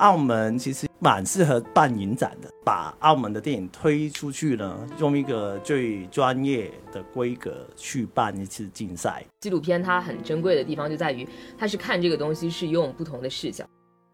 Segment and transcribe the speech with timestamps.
[0.00, 9.22] 澳门其实蛮适合办影展的，把澳门的电影推出去呢，用一个最专业的规格去办一次竞赛。
[9.40, 13.62] 纪录片它很珍贵的地方就在于，它是看这个东西是用不同的视角。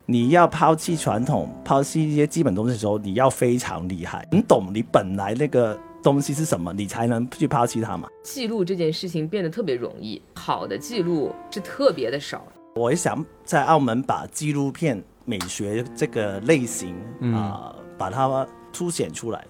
[0.06, 8.08] 你要抛弃传统，抛弃一些基本东西的时候，你要非常厉害，你懂你本来那个东西是什么，你才能去抛弃它嘛。
[8.24, 12.44] 记录这件事情变得特别容易，好的记录是特别的少。
[12.74, 16.94] 我也想在澳门把纪录片美学这个类型
[17.34, 19.44] 啊、把它凸显出来，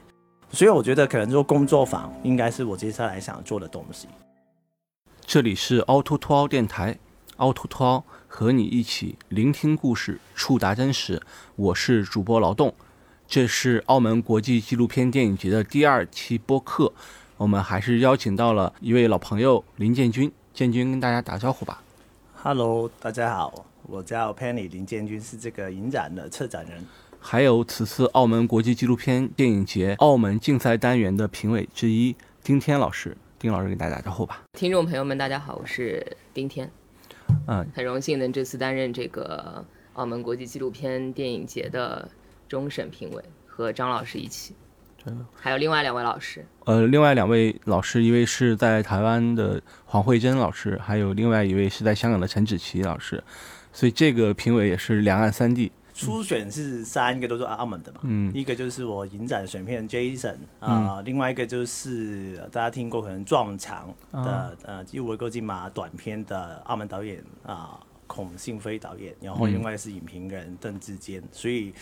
[0.50, 4.08] 所以我觉得可能做工作坊应该是我接下来想做的东西。
[5.26, 6.98] 这里是凹凸凸凹电台，
[7.36, 11.20] 凹凸凸凹和你一起聆听故事，触达真实。
[11.56, 12.72] 我是主播劳动，
[13.28, 16.90] 这是澳门国际纪录片电影节的第二期播客。
[17.36, 21.82] 我们还是邀请到了一位老朋友林建军，建军跟大家打招呼吧。
[22.42, 26.84] Hello，大家好，我叫 Penny 林建军，是这个影展的策展人。
[27.20, 34.42] 还有此次澳门国际纪录片电影节澳门竞赛单元的评委之一丁天老师，丁老师给大家打招呼吧。
[34.52, 36.70] 听众朋友们，大家好，我是丁天，
[37.46, 39.64] 嗯，很荣幸能这次担任这个
[39.94, 42.08] 澳门国际纪录片电影节的
[42.48, 44.54] 终审评委，和张老师一起，
[45.34, 46.44] 还有另外两位老师。
[46.64, 53.22] 呃，另外两位老师，一位是在台湾的黄慧珍老师，还有另外一位是在香港的陈芷琪老师，
[53.76, 55.70] 所以这个评委也是两岸三地。
[55.92, 71.72] 初选是三个都是澳门的嘛，嗯一个就是我影展选片 Jason 啊、另外一个就是大家听过可能撞墙的、呃入围过金马短片的澳门导演啊、孔信飞导演，然后另外是影评人邓志坚，所以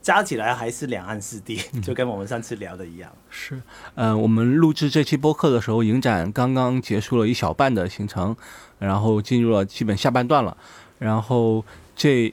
[0.00, 3.10] 加起来还是两岸四地， 就跟我们上次聊的一样。
[3.30, 3.60] 是，
[3.96, 8.36] 呃，我们录制这期播客的时候，影展刚刚结束了一小半的行程，
[8.78, 10.56] 然后进入了基本下半段了。
[10.98, 11.64] 然后
[11.94, 12.32] 这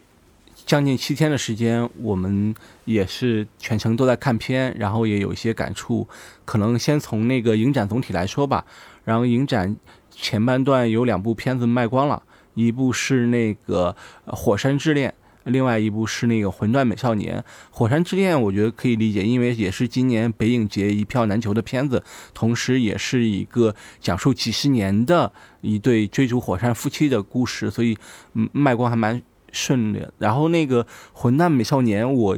[0.66, 6.08] 将近七天的时间，我们也是全程都在看片，然后也有一些感触。
[6.46, 8.66] 可能先从那个影展总体来说吧，
[9.04, 9.76] 然后影展
[10.10, 13.96] 前半段有两部片子卖光了，一部是那个
[14.32, 15.10] 《火山之恋》。
[15.46, 17.38] 另外一部是那个《魂断美少年》，
[17.70, 25.32] 《火山之恋》我觉得可以理解，因为也是今年北影节一票难求的片子，同时也是一个讲述几十年的
[25.62, 27.98] 一对追逐火山夫妻的故事，所以
[28.34, 29.22] 嗯卖光还蛮
[29.52, 30.14] 顺利的。
[30.18, 30.84] 然后那个
[31.14, 32.38] 《魂断美少年》，我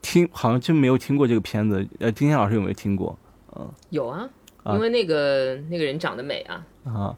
[0.00, 3.18] 听好像真没有听过这个片子，呃，丁天老师有没有听过
[3.56, 4.28] 嗯有啊，
[4.62, 7.16] 啊因为那个那个人长得美啊，啊？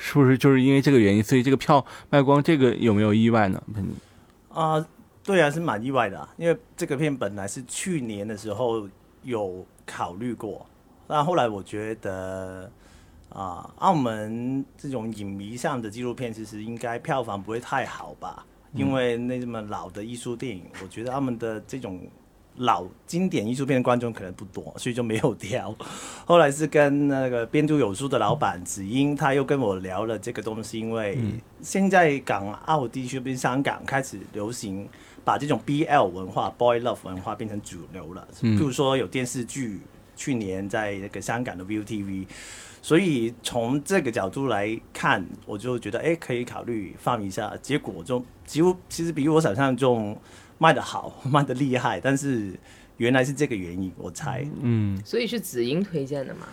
[0.00, 3.60] 是不是就是因为这个原因，所以这个票卖光，这个有没有意外呢？
[3.74, 3.88] 嗯
[4.58, 4.88] 啊、
[5.22, 8.88] 对啊，是蛮意外的、啊，因为这个片本来是去年的时候
[9.22, 10.66] 有考虑过，
[11.06, 12.68] 但后来我觉得
[13.28, 22.00] 啊、澳门这种影迷上的纪录片其实应该票房不会太好吧，因为那么老的艺术电影，我觉得他们的这种
[22.58, 25.74] 老经典艺术片的观众可能不多，所以就没有挑。
[26.26, 31.18] 后来是跟那个编著有书的老板子英，他又跟我聊了这个东西，因为
[31.62, 34.88] 现在港澳地区，比如香港开始流行
[35.24, 38.26] 把这种 BL 文化、Boy Love 文化变成主流了。
[38.40, 39.80] 譬如说有电视剧，
[40.16, 42.26] 去年在那个香港的 ViuTV，
[42.82, 47.52] 所以从这个角度来看，我就觉得哎，可以考虑放一下。
[47.62, 50.16] 结果就几乎其实比我想象中
[50.58, 52.52] 卖的好，卖的厉害，但是
[52.98, 54.44] 原来是这个原因，我猜。
[54.62, 56.46] 嗯所以是子英推荐的吗。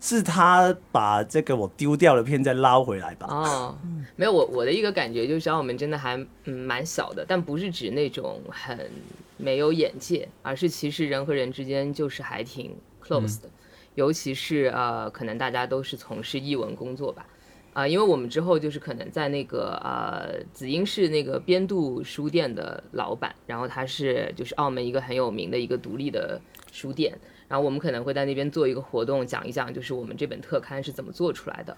[0.00, 3.26] 是他把这个我丢掉的片再捞回来吧？
[3.26, 3.78] 哦，
[4.16, 6.14] 没有我我的一个感觉就是澳门真的还
[6.44, 8.90] 嗯蛮小的，但不是指那种很
[9.38, 13.48] 没有眼界，而是其实人和人之间就是还挺 close 的，
[13.94, 17.26] 尤其是呃可能大家都是从事译文工作吧。
[17.74, 26.40] 啊、因为我们之后就是可能在那个呃，紫英市那个边度书店的老板，然后他是就是澳门一个很有名的一个独立的
[26.70, 27.18] 书店，
[27.48, 31.76] 然后我们可能会在那边做一个活动，讲一讲就是我们这本特刊是怎么做出来的。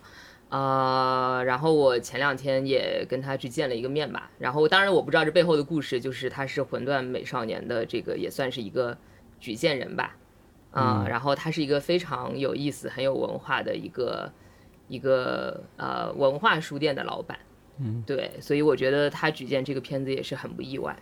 [0.49, 8.97] 呃，然后我前两天也跟他去见了一个面吧，然后当然我不知道这背后的故事，就是他是魂断美少年的这个也算是一个
[9.41, 10.15] 举荐人吧，
[10.71, 14.31] 啊、然后他是一个非常有意思、很有文化的一个
[14.89, 17.39] 一个呃文化书店的老板，
[17.79, 20.97] 嗯，对，所以我觉得他举荐这个片子也是很不意外，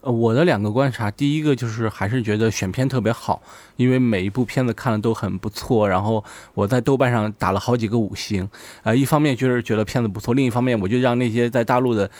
[0.00, 3.42] 呃，我的两个观察，第一个就是还是觉得选片特别好，
[3.76, 8.48] 因为每一部片子看的都很不错，然后我在豆瓣上打了好几个五星，
[8.82, 12.10] 呃，一方面就是觉得片子不错，另一方面我就让那些在大陆的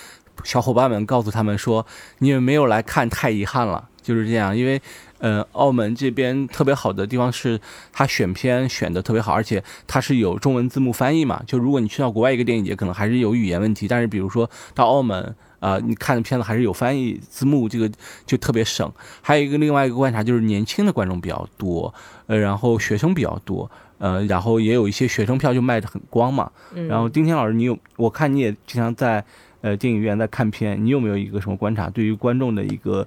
[0.44, 1.86] 小伙伴们告诉他们说，
[2.18, 4.80] 你们没有来看太遗憾了，就是这样，因为。
[5.20, 7.60] 呃，澳门这边特别好的地方是，
[7.92, 11.42] 它选片选的特别好，而且它是有中文字幕翻译嘛。
[11.44, 17.90] 就如果你去到国外一个电影节，可能还是有语言问题，但是比如说到澳门，啊、你看的片子还是有翻译字幕，这个
[18.26, 18.88] 就特别省。
[19.20, 21.92] 还有一个另外一个观察就是年轻的观众比较多，
[22.28, 23.68] 呃，然后学生比较多，
[23.98, 26.48] 呃，然后也有一些学生票就卖的很光嘛。
[26.76, 29.24] 嗯然后丁天老师，你有我看你也经常在
[29.62, 33.04] 呃电影院在看片，你有没有一个什么观察对于观众的一个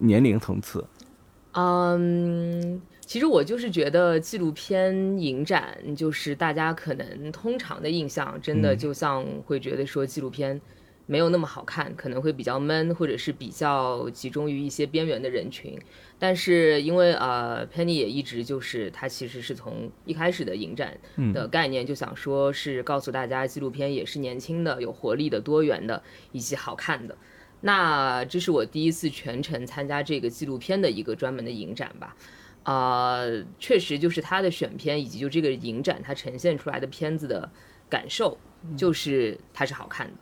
[0.00, 0.84] 年龄层次？
[1.52, 10.60] 嗯，其实我就是觉得纪录片影展，就是大家可能通常的印象，真的嗯就像会觉得说纪录片
[11.06, 15.76] 没有那么好看，可能会比较闷，或者是比较集中于一些边缘的人群。
[16.20, 20.96] 但是因为呃，Penny 也一直就是他其实是从一开始的影展
[21.32, 26.00] 的概念就想说是告诉大家，纪录片也是年轻的、有活力的、多元的
[26.30, 27.16] 以及好看的。
[27.60, 32.16] 那这是我第一次全程参加这个纪录片的一个专门的影展吧。
[32.62, 37.50] 呃，确实就是它的选片以及就这个影展它呈现出来的片子的
[37.88, 38.36] 感受，
[38.76, 40.12] 就是它是好看的。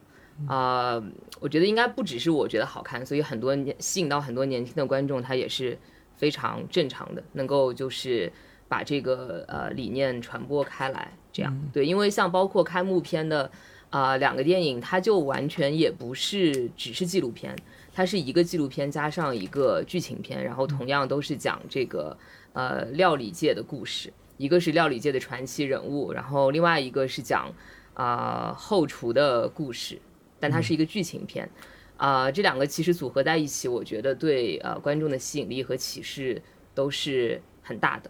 [0.46, 1.02] 啊、
[1.40, 5.76] 我觉得应该不只是我觉得好看，所以很多年吸引到很多年轻的观众，他也是
[6.16, 8.32] 非常正常的，能够就是
[8.68, 11.12] 把这个呃理念传播开来。
[11.32, 13.50] 这样、对，因为像包括开幕片的
[13.90, 17.56] 啊、两个电影，它就完全也不是只是纪录片，
[17.92, 22.16] 它是一个纪录片加上一个剧情片，然后同样都是讲这个
[22.52, 27.52] 呃料理界的故事，一个是料理界的传奇人物，然后另外一个是讲
[27.94, 29.98] 啊、后厨的故事，
[30.38, 31.48] 但它是一个剧情片。
[31.96, 36.40] 啊、这两个其实组合在一起，我觉得对呃观众的吸引力和启示
[36.72, 38.08] 都是很大的。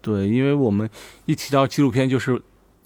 [0.00, 0.88] 对，因为我们
[1.26, 2.40] 一提到纪录片，就是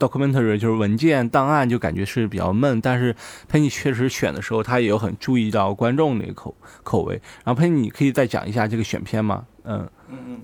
[0.06, 2.80] documentary，就是文件档案，就感觉是比较闷。
[2.80, 3.14] 但是
[3.48, 7.20] 佩妮确实选的时候，他也有很注意到观众的口口味。
[7.44, 9.46] 然后佩妮，你可以再讲一下这个选片吗？
[9.64, 10.40] 嗯嗯嗯。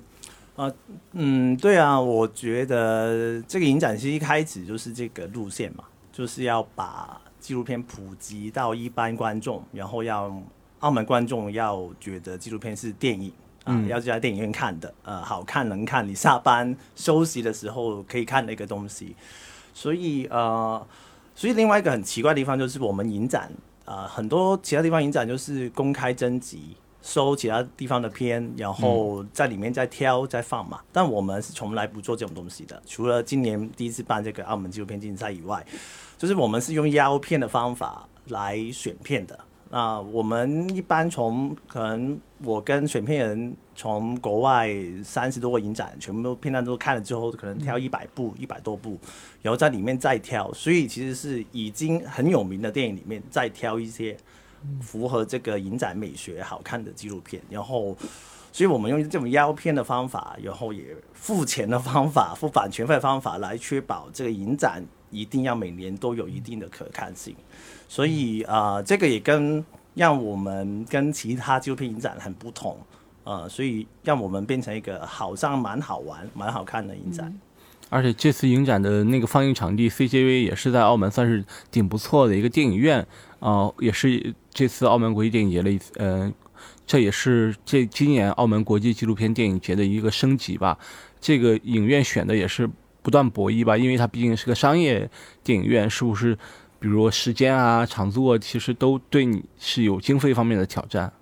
[0.56, 0.72] 啊，
[1.12, 10.36] 嗯，对啊，我觉得这个影展其实一开始就是这个路线嘛，就是要把纪录片普及到一般观众，然后要
[10.80, 13.28] 澳门观众要觉得纪录片是电影
[13.62, 19.14] 啊，嗯要在电影院看的，呃，好看能看，你下班休息的时候可以看的一个东西。
[19.72, 20.86] 所以呃，
[21.34, 23.50] 所以另外一个很奇怪的地方就是我们影展
[23.84, 26.76] 啊、呃很多其他地方影展就是公开征集。
[27.00, 30.80] 收其他地方的片，然后在里面再挑再放嘛。
[30.92, 35.64] 但我们是从来不做这种东西的，除了今年第一次办这个澳门纪录片竞赛以外，
[36.18, 39.38] 就是我们是用邀片的方法来选片的。
[39.70, 44.70] 那我们一般从可能我跟选片人从国外
[45.04, 48.98] 三十多个影展全部都片段都看了之后，可能挑一百部、一百多部，
[49.42, 54.16] 然后在里面再挑，所以其实是已经很有名的电影里面再挑一些
[54.80, 57.96] 符合这个影展美学好看的纪录片，然后。
[58.50, 67.36] 所以我们用这种邀片的方法，然后也付钱的方法、付版权费的方法来确保这个影展一定要每年都有一定的可看性。
[67.88, 69.64] 所以啊、呃这个也跟
[69.94, 72.78] 让我们跟其他纪录片影展很不同，
[73.24, 77.36] 呃，所以让我们变成一个好像蛮好玩、蛮好看的影展。
[77.90, 83.04] 而且这次影展的那个放映场地 CJV 也是在澳门算是挺不错的一个电影院，
[83.40, 86.32] 啊，也是这次澳门国际电影节的一次，呃，
[86.86, 90.78] 这也是这今年澳门国际纪录片电影节的一个升级吧。
[91.18, 92.70] 这个影院选的也是
[93.02, 95.10] 不断博弈吧，因为它毕竟是个商业
[95.42, 96.38] 电影院，是不是？
[96.80, 101.12] 比如时间啊、场租啊，其实都对你是有经费方面的挑战。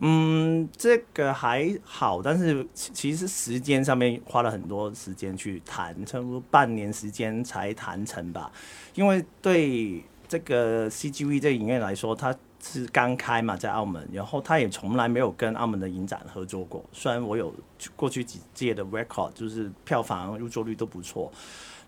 [0.00, 8.50] 嗯，这个还好，但是其实时间上面花了很多时间去谈，差不多半年时间才谈成吧。
[8.94, 16.84] 因为对这个 CGV 这个影院来说，它是刚开嘛，在澳门，然后它也从来没有跟澳门的影展合作过。
[16.92, 17.54] 虽然我有
[17.94, 21.30] 过去几届的 record，就是票房入座率都不错。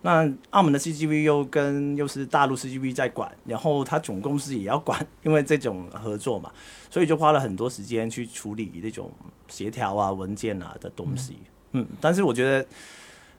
[0.07, 6.49] 那澳门的 CGV 又跟又是大陆 CGV 在管，然后它总公司也要管，因为这种合作嘛，
[6.89, 9.11] 所以就花了很多时间去处理那种
[9.49, 11.35] 协调啊、文件啊的东西。
[11.73, 12.65] 嗯，但是我觉得，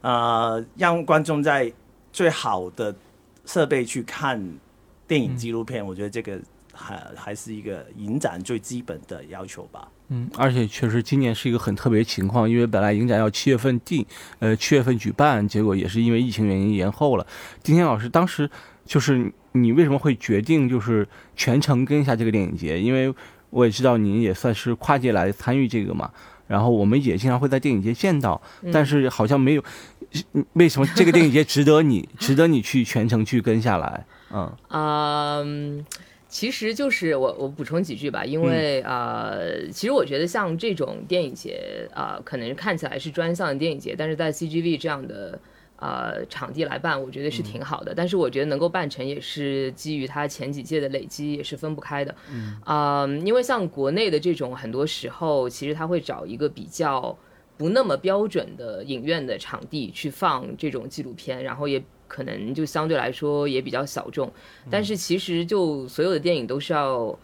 [0.03, 1.73] 呃，让观众在
[2.13, 2.95] 最好的
[3.47, 4.39] 设备去看
[5.07, 6.39] 电影纪录片，我觉得这个
[6.75, 9.89] 还还是一个影展最基本的要求吧。
[10.11, 14.05] 嗯，而且确实今年是一个很特别情况，因为本来影展要七月份定，
[14.39, 17.27] 呃，七月份举办，结果也是因为疫情原因延后了。
[17.63, 18.49] 丁天老师，当时
[18.87, 22.81] 就是你为什么会决定就是全程跟一下这个电影节？
[22.81, 23.15] 因为
[23.51, 26.11] 我也知道您也算是跨界来参与这个嘛，
[26.47, 28.41] 然后我们也经常会在电影节见到，
[28.73, 29.65] 但是好像没有，
[30.55, 34.07] 为什么这个电影节值得你 值得你去全程去跟下来？
[34.31, 35.87] 嗯嗯，
[36.29, 45.41] 其实就是我我补充几句吧，因为、呃，其实我觉得像这种电影节啊、呃可能看起来是专项的电影节，但是在 CGV 这样的
[45.77, 47.95] 呃场地来办，我觉得是挺好的。
[47.95, 52.15] 但是我觉得能够办成也是基于它前几届的累积，也是分不开的。
[52.67, 57.17] 嗯，因为像国内的这种，很多时候其实他会找一个比较
[57.57, 64.33] 不那么标准的影院的场地去放这种纪录片，然后也可能就相对来说也比较小众。
[64.69, 67.17] 但是其实就所有的电影都是要。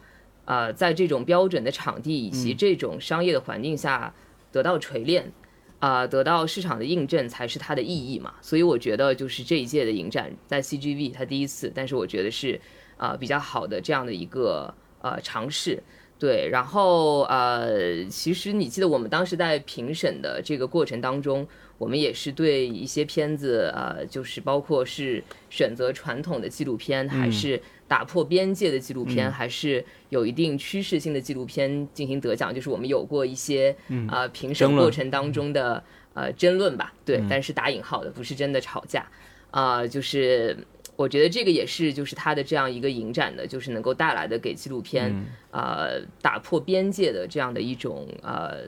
[0.47, 4.13] 呃，在这种标准的场地以及这种商业的环境下
[4.53, 5.33] 得到锤炼，
[5.79, 8.35] 啊，得到市场的印证才是它的意义嘛。
[8.43, 12.61] 所以我觉得就是这一届的影展在 CGV 它第一次，但是我觉得是
[12.99, 15.83] 啊比较好的这样的一个呃尝试。
[16.19, 21.47] 对，然后呃，其实你记得我们当时在评审的这个过程当中，
[21.85, 27.61] 我们也是对一些片子呃，就是包括是选择传统的纪录片还是。
[27.87, 33.77] 打破边界的纪录片，还是有一定趋势性的纪录片进行得奖，就是我们有过一些
[34.09, 39.07] 呃评审过程当中的呃争论吧，对，但是打引号的，不是真的吵架，
[39.51, 40.57] 啊，就是
[40.97, 45.15] 我觉得这个也是就是它的这样一个影展的，就是能够带来的给纪录片
[45.51, 48.65] 呃打破边界的这样的一种呃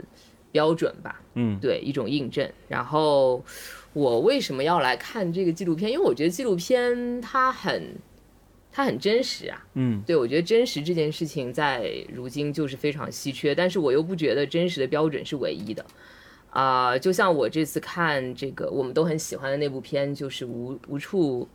[0.56, 2.50] 标准吧，嗯，对，一种印证。
[2.68, 3.44] 然后
[3.92, 5.92] 我为什么要来看这个纪录片？
[5.92, 7.94] 因为我觉得纪录片它很。
[8.78, 15.82] 它很真实啊，嗯，对，我觉得真实这件事情在如今就是非常稀缺，但是我又不觉得真实的标准是唯一的，
[16.50, 21.48] 啊，就像我这次看这个我们都很喜欢的那部片，就是无无处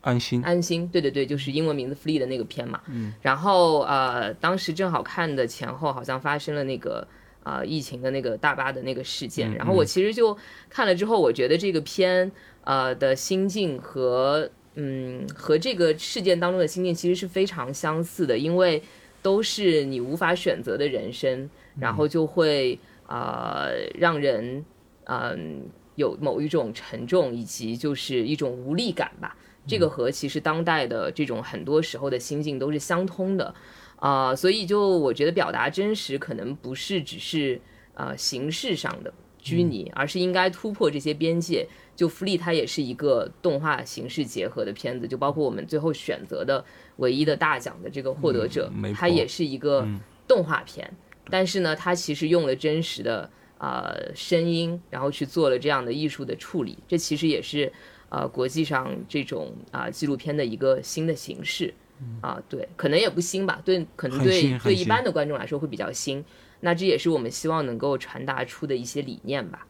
[0.00, 7.06] 安心，安心，对对对，就是英文名字 Flee 的那个片嘛，嗯，然后呃，当时正好看的前后好像发生了那个
[7.44, 10.36] 啊疫情的那个大巴的那个事件，然后我其实就
[10.68, 12.32] 看了之后，我觉得这个片
[12.64, 14.50] 呃的心境和。
[14.76, 18.82] 嗯，和这个事件当中的心境其实是非常相似的，因为
[19.22, 21.48] 都是你无法选择的人生，
[21.78, 24.64] 然后就会啊让人
[25.04, 25.62] 嗯
[25.94, 29.36] 有某一种沉重，以及就是一种无力感吧。
[29.64, 33.54] 这个和其实当代的这种很多时候的心境都是相通的
[34.04, 37.58] 啊，所以就我觉得表达真实可能不是只是
[37.94, 41.66] 呃形式上的拘泥，而是应该突破这些边界。
[41.96, 46.62] 就《福利》它也是一个动画形式结合的片子，就包括我们最后选择的
[46.96, 49.88] 唯一的大奖的这个获得者，它也是一个
[50.28, 50.92] 动画片。
[51.30, 56.76] 但是呢，它其实用了真实的呃声音，然后去做了这样的艺术的处理。
[56.86, 57.72] 这其实也是
[58.10, 61.72] 呃国际上这种啊纪录片的一个新的形式
[62.20, 62.40] 啊。
[62.48, 66.24] 对，可能也不新吧，对，可能对对一般的观众来说会比较新。
[66.60, 69.66] 那这也是我们希望能够传达出的一些理念吧。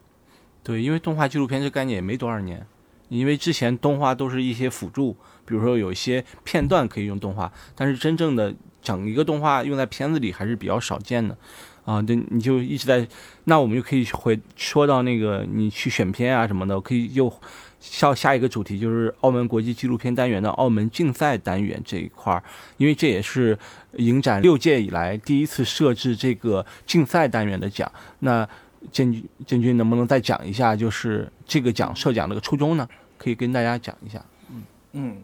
[0.63, 2.65] 对，因为动画纪录片这概念也没多少年，
[3.09, 5.13] 因为之前动画都是一些辅助，
[5.45, 11.37] 比如说有一些片段可以用动画，但是真正的整一个动画用在片子里还是比较少见的，
[11.83, 13.05] 啊，对，你就一直在，
[13.43, 17.31] 那我们就可以回说到那个你去选片啊什么的，可以又
[17.91, 22.43] 下下一个主题就是澳门国际纪录片单元的澳门竞赛单元这一块儿，
[22.77, 23.57] 因为这也是
[23.97, 28.47] 影展六届以来第一次设置这个竞赛单元的奖，那。
[28.91, 32.87] 建军，建军能不能再讲一下，就是这个奖设奖的个初衷呢？
[33.17, 34.23] 可以跟大家讲一下。
[34.51, 35.23] 嗯嗯，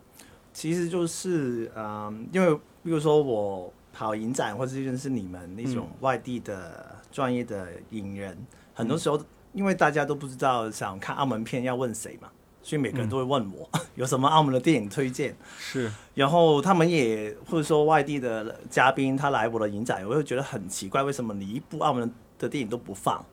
[0.51, 8.35] 其实就是嗯，因为比如说我跑影展，或者认识你们那种外地的专业的影人，
[8.73, 12.29] 很多时候因为大家都不知道想看澳门片要问谁嘛，
[12.63, 15.35] 所以每个人都会问我 有什么澳门的电影推荐。
[15.57, 23.23] 是，然后他们也或者说外地的嘉宾他来我的影展，我会觉得很奇怪，为什么你一部澳门的电影都不放？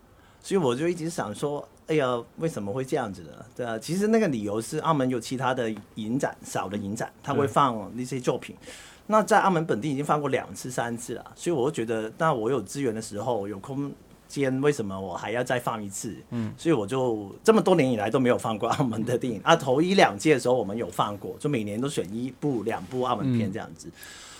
[0.40, 3.30] 所以我就一直想说，哎呀，为什么会这样子呢？
[3.56, 8.54] 对啊，其实那个理由是澳门有其他的影展，少的影展，他会放那些作品。
[9.08, 13.90] 那在澳门本地已经放过两次、三次了，所以我就觉得，那我有资源的时候，有空
[14.28, 16.14] 间，为什么我还要再放一次？
[16.30, 19.56] 嗯，所以我就这么多年以来都没有放过澳门的电影啊。
[19.56, 23.88] 头一两届的时候我们有放过，就每年都选一部、两部澳门片这样子。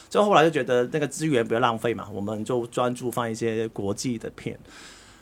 [0.09, 4.59] 就后来就觉得那个资源不要浪费嘛，我们就专注放一些国际的片。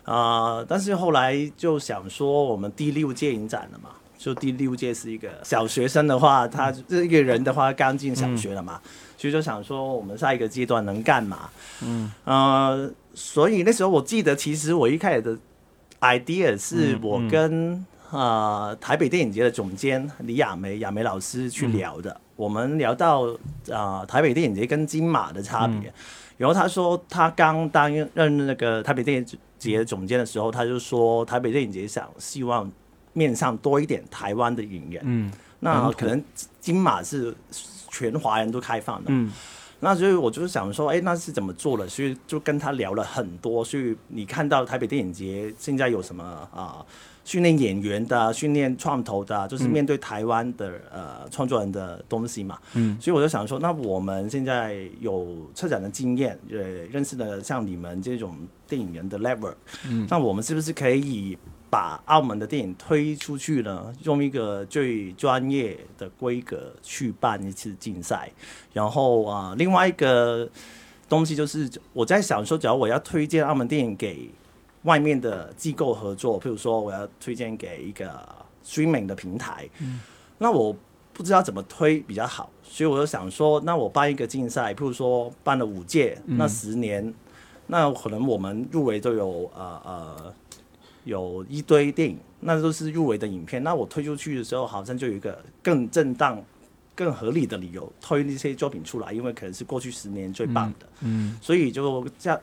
[0.04, 0.64] 啊！
[0.68, 8.80] 但是后来就想说，我们第六届影展了嘛，就第六届是一个小学生的话，他这一个人的话刚进小学了嘛，
[9.18, 11.50] 所以就想说我们下一个阶段能干嘛？
[11.82, 15.36] 嗯，呃，所以那时候我记得，其实我一开始的
[16.00, 23.26] idea 是我跟呃台北电影节的总监李亚梅亚梅老师去聊的，我们聊到
[23.72, 25.92] 啊台北电影节跟金马的差别，
[26.36, 29.26] 然后他说他刚担任那个台北电影。
[29.58, 32.70] 节总监的时候，他就说台北电影节想希望
[33.14, 36.22] 面上多一点台湾的影人，嗯，那可能
[36.60, 37.34] 金马是
[37.90, 39.32] 全华人都开放的，嗯，
[39.80, 41.86] 那所以我就是想说，哎，那是怎么做的？
[41.88, 43.64] 所以就跟他聊了很多。
[43.64, 46.84] 所以你看到台北电影节现在有什么啊
[47.26, 52.56] 训练演员的、训练创投的，就是面对台湾的、呃创作人的东西嘛。
[52.74, 56.56] 嗯，所以我就想说，那我们现在有策展的经验，呃，
[56.92, 58.36] 认识的像你们这种
[58.68, 59.52] 电影人的 level，
[59.88, 61.36] 嗯，那我们是不是可以
[61.68, 63.92] 把澳门的电影推出去呢？
[64.04, 68.30] 用一个最专业的规格去办一次竞赛，
[68.72, 70.48] 然后啊、另外一个
[71.08, 74.30] 东西就是我在想说，只要我要推荐澳门电影给
[74.86, 78.08] 外面的机构合作，譬如说我要推荐给一个
[78.64, 80.00] streaming 的平台，嗯
[80.38, 80.74] 那我
[81.12, 87.12] 不知道怎么推比较好，所以我就想说，那我办一个竞赛，譬如说办了五届，那十年，
[87.66, 90.34] 那可能我们入围都有呃呃
[91.04, 96.42] 有一堆电影，那都是入围的影片，那我推出去的时候，好像就有一个更正当。
[96.98, 102.40] 更合理的理由推那些作品出来，因为可能是过去十年最棒的，嗯所以就加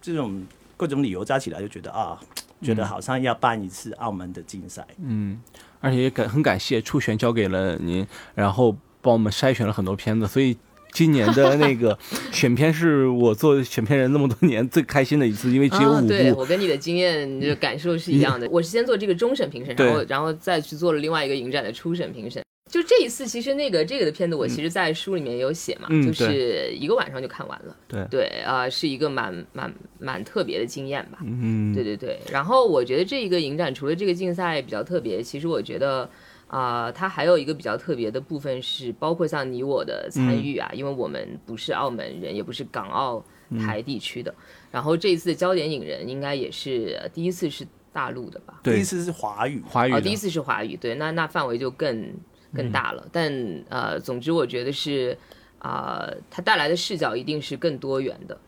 [0.00, 0.44] 这种
[0.82, 2.18] 各种理由加起来，就觉得啊，
[2.60, 4.84] 觉得好像要办一次澳门的竞赛。
[5.00, 5.40] 嗯，
[5.80, 10.56] 而且也感很感谢初选交给了您，然后帮我们筛选了很多片子，所以。
[10.94, 11.98] 今年的那个
[12.30, 16.40] 选片是我做选片人那么多年最开心的一次，因为只有啊，五对部。
[16.40, 18.46] 我跟你的经验就感受是一样的。
[18.50, 22.42] 我是先做这个终审评审，然后然后再去做了另外一个影展的初审评审。
[22.72, 27.76] 就这一次，其实那个这个的片子，我其实，在书里面也有写嘛，嗯就是一个晚上就看完了。
[27.86, 28.02] 对。
[28.10, 31.18] 对啊、是一个蛮蛮蛮特别的经验吧。
[31.22, 36.08] 嗯，对对对，然后我觉得这一个影展除了这个竞赛比较特别，其实我觉得
[36.48, 43.22] 啊、它还有一个比较特别的部分是，包括像你我的参与啊，因为我们不是澳门人，也不是港澳
[43.58, 44.34] 台地区的，
[44.70, 48.60] 然后这一次的焦点影人应该也是呃第一次是大陆的吧？
[48.62, 48.76] 对。
[48.76, 52.12] 第一次是华语，哦，华语哦第一次是华语，对，那那范围就更
[52.54, 53.06] 更大了。
[53.10, 53.32] 但
[53.68, 55.16] 呃，总之我觉得是
[55.58, 58.38] 啊、它带来的视角一定是更多元的，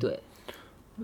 [0.00, 0.18] 对。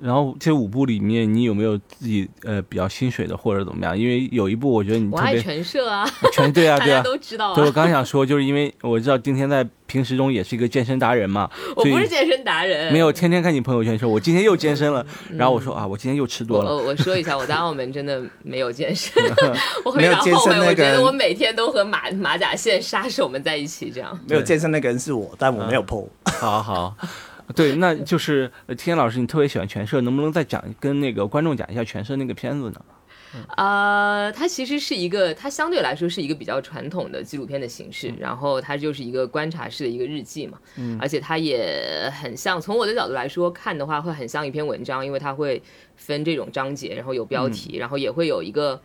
[0.01, 3.99] 然后这五部里面，你有没有自己呃比较心水的或者怎么样？
[3.99, 7.73] 因为有一部我觉得你我爱特别陈设啊，全对啊对啊， 都知道对我啊。
[7.75, 15.05] 刚想说，就是因为我知道今天在平时中也是一个健身达人嘛， 我不是健身达人，没有天天看你朋友圈说，我今天又健身了，
[15.37, 19.21] 然后我说啊，我今天又吃多了，我我我说一下，我在澳门真的没有健身，
[19.85, 20.53] 我非没有健常后悔。
[20.53, 24.17] 我觉得身那个人我每天都和马马甲线杀手们在一起，这样。
[24.29, 26.09] 没有健身那个人是我，但我没有 PO。
[26.39, 26.97] 好好。
[27.55, 32.83] 对，那就是呃天老师，你特别喜欢全社，能不能再讲跟那个观众讲一下全社那个片子呢？
[33.57, 45.63] 呃，它其实是一个，它相对来说是一个比较传统的纪录片的形式，然后它就是一个观察式的一个日记嘛，嗯，而且它也很像，从我的角度来说看的话，会很像一篇文章，因为它会
[45.97, 48.81] 分这种章节，然后有标题，然后也会有一个。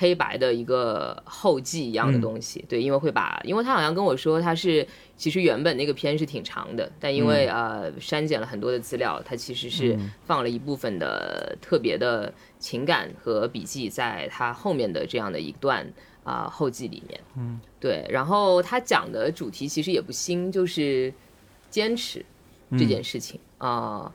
[0.00, 15.86] 黑白的一个后记一样的东西，对，因为会把，因为他好像跟我说他是其实原本那个片是挺长的，但因为、呃删减了很多的资料，他其实是放了一部分的特别的情感和笔记在他后面的这样的一段
[16.24, 21.12] 啊、后记里面，嗯，对，然后他讲的主题其实也不新，就是
[21.68, 22.24] 坚持
[22.78, 24.10] 这件事情啊、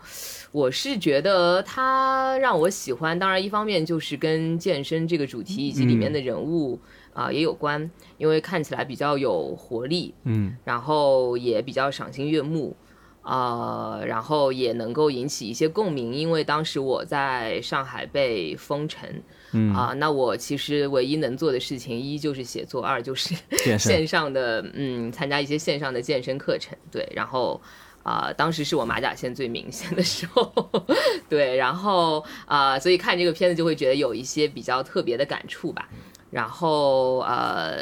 [0.52, 6.80] 我是觉得它让我喜欢，当然一方面就是跟健身这个主题以及里面的人物
[7.14, 10.58] 啊、也有关，因为看起来比较有活力，嗯。
[10.64, 12.76] 然后也比较赏心悦目，
[13.22, 19.08] 呃，然后也能够引起一些共鸣，因为当时我在上海被封城，
[19.52, 19.72] 嗯。
[19.76, 23.36] 啊、那我其实唯一能做的事情，一就是写作，二就是
[23.78, 27.62] 线上的，嗯，参加一些线上的健身课程，对，然后。
[28.06, 30.54] 啊、当时是我马甲线最明显的时候，
[31.28, 35.90] 对，然后啊、所以看这个片子就会觉得有一些比较特别的感触吧。
[36.30, 37.76] 然后呃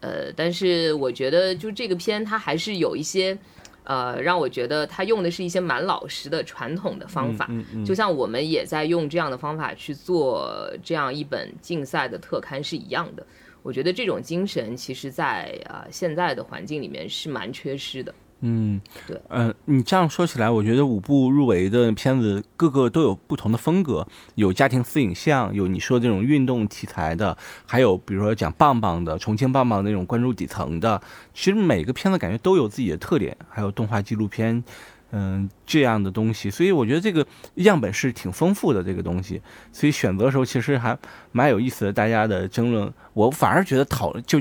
[0.00, 3.36] 呃，但是我觉得就这个片它还是有一些
[3.84, 13.26] 呃，让我觉得它用的是一些蛮老实的传统的方法，嗯嗯就像我们也在用这样的方法去做这样一本竞赛的特刊是一样的。
[13.62, 18.14] 我觉得这种精神其实在，呃现在的环境里面是蛮缺失的。
[18.42, 30.98] 嗯，对，呃，你这样说起来，我觉得五部入围的片子各个都有不同的风格，有家庭私影像，有你说这种运动题材的，还有比如说讲棒棒的、重庆棒棒那种关注底层的。
[31.34, 34.64] 其实每个片子感觉都有自己的特点，还有动画纪录片，
[35.10, 36.48] 嗯、这样的东西。
[36.48, 37.26] 所以我觉得这个
[37.56, 40.96] 样本是挺丰富的这个东西，所以选择的时候其实还
[41.32, 41.92] 蛮有意思的。
[41.92, 44.40] 大家的争论，我反而觉得讨论就。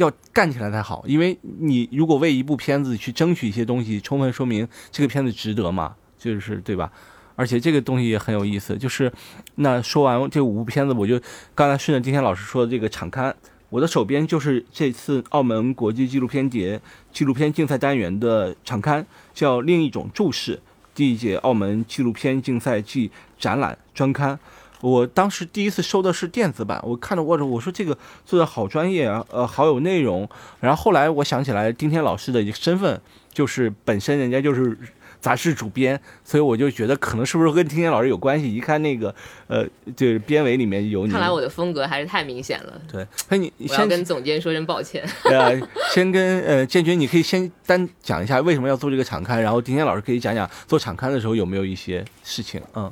[0.00, 6.90] 要干起来才好，因为你如果为一部片子去争取一些东西，充分说明这个片子值得嘛，就是对吧？
[7.36, 9.12] 而且这个东西也很有意思，就是
[9.56, 11.20] 那说完这五部片子，我就
[11.54, 13.34] 刚才顺着今天老师说的这个场刊，
[13.68, 16.80] 我的手边就是这次澳门国际纪录片节
[17.12, 20.56] 纪录片竞赛单元的场刊，叫《另一种注视》
[20.94, 24.38] 第一届澳门纪录片竞赛季展览专刊。
[24.80, 30.28] 我当时第一次收的是电子版，我看着我着我说这个做的好专业啊，呃，好有内容。
[30.60, 33.00] 然后后来我想起来，丁天老师的一个身份
[33.32, 34.76] 就是本身人家就是
[35.20, 38.54] 杂志主编，所以我就觉得可能是不是跟丁天老师有关系？
[38.54, 39.14] 一看那个
[39.48, 42.80] 呃，就是编委里面有你，看来我的风格还是太明显了。
[42.90, 45.06] 对，那你我要先跟总监说声抱歉。
[45.30, 45.60] 呃，
[45.92, 52.90] 先跟呃建军，你可以先单讲一下为什么要做这个场刊，然后丁天老师可以讲讲做场刊的时候有没有一些事情，嗯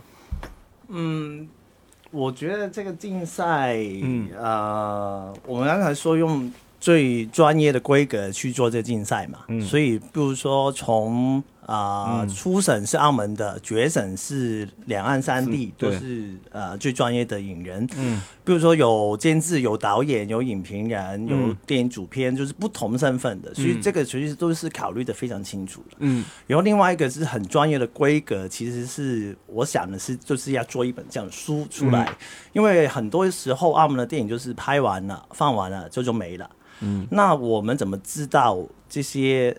[0.90, 1.48] 嗯，
[2.10, 4.28] 我觉得这个竞赛，嗯。
[4.36, 9.60] 呃，我们刚才说用最专业的规格去做这个竞赛嘛，嗯。
[9.60, 12.28] 所以比如说从啊、嗯。
[12.28, 18.20] 初审是澳门的，决审是两岸三地是都是呃最专业的影人，嗯。
[18.42, 25.96] 比如说有监制、有导演、有影评人、有嗯电影主编，就是不同身份的，所以这个其实都是考虑的非常清楚的。
[25.98, 26.24] 嗯。
[26.46, 32.10] 然后另外一个是很专业的规格，其实是我想的是就是要做一本这样的书出来，
[32.54, 36.50] 因为很多时候澳门的电影就是拍完了放完了就就没了。
[36.80, 38.56] 嗯，那我们怎么知道
[38.88, 39.54] 这些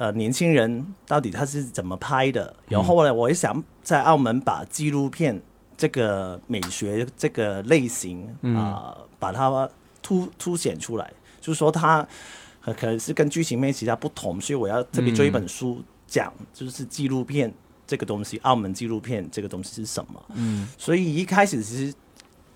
[0.00, 2.56] 呃年轻人到底他是怎么拍的？
[2.70, 5.38] 然后呢，我也想在澳门把纪录片
[5.76, 9.68] 这个美学这个类型啊、把它
[10.00, 12.06] 凸凸显出来，就是说它
[12.64, 17.52] 呃可能是跟剧情片其他不同，所以我要特别做一本书讲，就是纪录片
[17.86, 20.24] 这个东西，澳门纪录片这个东西是什么。
[20.34, 21.94] 嗯所以一开始其实，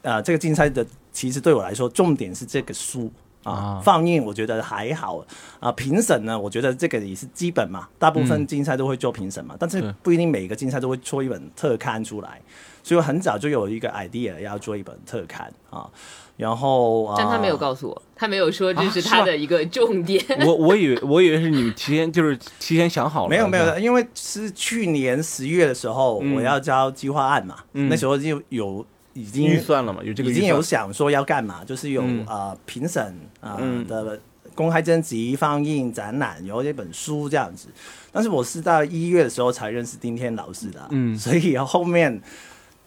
[0.01, 3.13] 呃，这个竞赛的其实对我来说，重点是这个书
[3.45, 5.25] 啊啊，放映我觉得还好
[5.61, 12.41] 啊，评审呢，我觉得这个也是基本嘛，大部分竞赛都会做评审嘛，但是不一定每个竞赛都会出一本特刊出来，
[12.83, 15.89] 所以我很早就有一个 idea 要做一本特刊啊，
[16.37, 20.23] 然后啊，但他没有告诉我，他没有说这是他的一个重点。
[20.47, 26.35] 我我以为我以为是你提前就是提前想好了，没有没有因为是去年十月的时候，嗯。
[26.35, 27.89] 我要交计划案嘛，嗯。
[27.89, 32.25] 那时候就有已经预算了嘛，有这个已经有，想说要干嘛，就是有嗯。
[32.29, 33.87] 呃评审啊嗯。
[33.87, 34.21] 的
[34.55, 37.69] 公开征集、放映、展览，然后这本书这样子。
[38.13, 41.17] 但是我是到一月的时候才认识丁天老师的，嗯。
[41.19, 42.21] 所以后面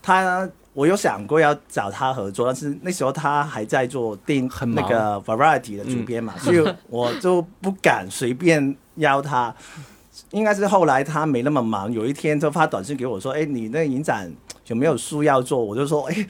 [0.01, 9.53] 他我有想过要找他合作，但是那时候他还在做定很那个 Variety 的主编嘛，所以我就不敢随便邀他。
[10.31, 14.31] 应该是后来他没那么忙，有一天就发短信给我说：“哎，你那影展
[14.67, 16.27] 有没有书要做？”我就说：“哎，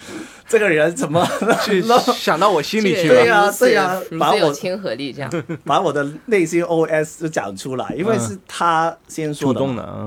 [0.48, 1.26] 这个人怎么
[1.66, 1.84] 去
[2.16, 5.32] 想到我心里去了，对呀对呀如把我亲和力，这样。
[5.66, 9.60] 把我的内心 OS 就讲出来，因为是他先说的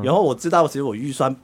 [0.04, 1.34] 然后我知道其实我预算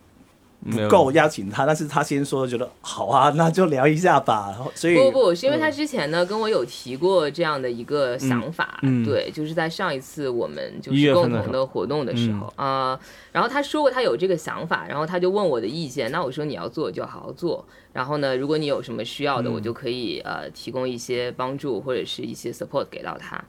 [0.70, 4.48] 不够邀请他，但是他先说，觉得好啊，那就聊一下吧。
[4.50, 12.98] 然后所以不不不，是因为他之前呢跟我有提过这样的一个想法，对，就是在上一次我们就是共同的活动的时候啊、
[13.32, 19.56] 然后他说过他有这个想法，然后他就问我的意见，那我说你要做就好好做，然后呢，如果你有什么需要的，嗯。
[19.56, 23.42] 我就可以呃提供一些帮助或者是一些 support 给到他。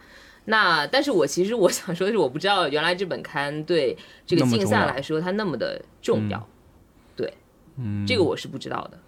[0.46, 6.46] 那但是我其实我想说的是，我不知道原来这本刊对这个竞赛来说它那么的重要，对，
[7.78, 9.00] 嗯，这个我是不知道的。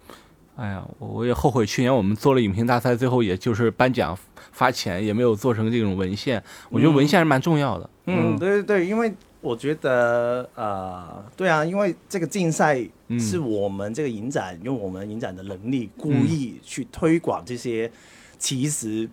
[0.56, 4.18] 哎呀，我我也后悔去年我们做了影评大赛，最后也就是颁奖
[4.52, 6.42] 发钱，也没有做成这种文献。
[6.68, 7.88] 我觉得文献还是蛮重要的。
[8.06, 12.78] 嗯，对对对，因为我觉得呃，对啊，因为这个竞赛
[13.08, 17.90] 嗯是我们这个影展、用我们影展的能力，故意去推广这些
[18.38, 19.08] 其实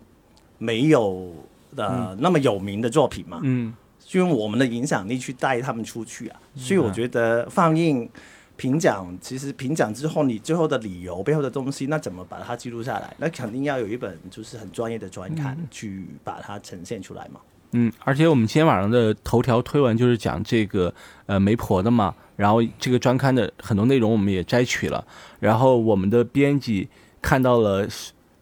[0.58, 1.34] 没有
[1.78, 6.42] 呃、那么有名的作品嘛，嗯就用我们的影响力去带他们出去啊。
[6.56, 8.10] 所嗯以我觉得放映。
[8.58, 13.16] 评奖其实评奖之后，你最后的理由背后的东西，那怎么把它记录下来？
[13.18, 17.40] 那肯定要有一本就是很专业的专刊去把它呈现出来嘛。
[17.72, 20.94] 嗯，而且我们今天晚上的头条推文就是讲这个
[21.28, 25.06] 呃媒婆的嘛，然后这个专刊的很多内容我们也摘取了，
[25.40, 26.88] 然后我们的编辑
[27.22, 27.88] 看到了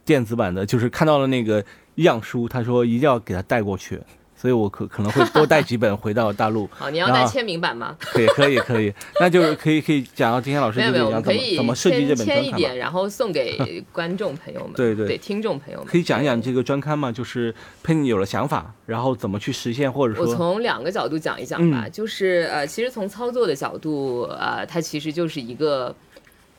[0.05, 3.99] 电子版的，就是看到了那个样书，他说一定要给他带过去。
[4.45, 7.97] 所以我可可能会多带几本回到大陆， 好，你要带签名版吗？
[8.13, 15.87] 可以可以可以，那就是可以可以讲到今天老师没有没有，我就讲怎么们可以怎么设计这签本专刊签一点，然后送给 观众朋友们，对对对听众朋友们。
[15.87, 17.11] 可以讲一讲这个专刊吗？
[17.11, 25.95] 就是佩妮有了想法，然后怎么去实现，或者说我，从两个角度讲一讲吧，嗯就是呃，其实从操作的角度，呃，它其实就是一个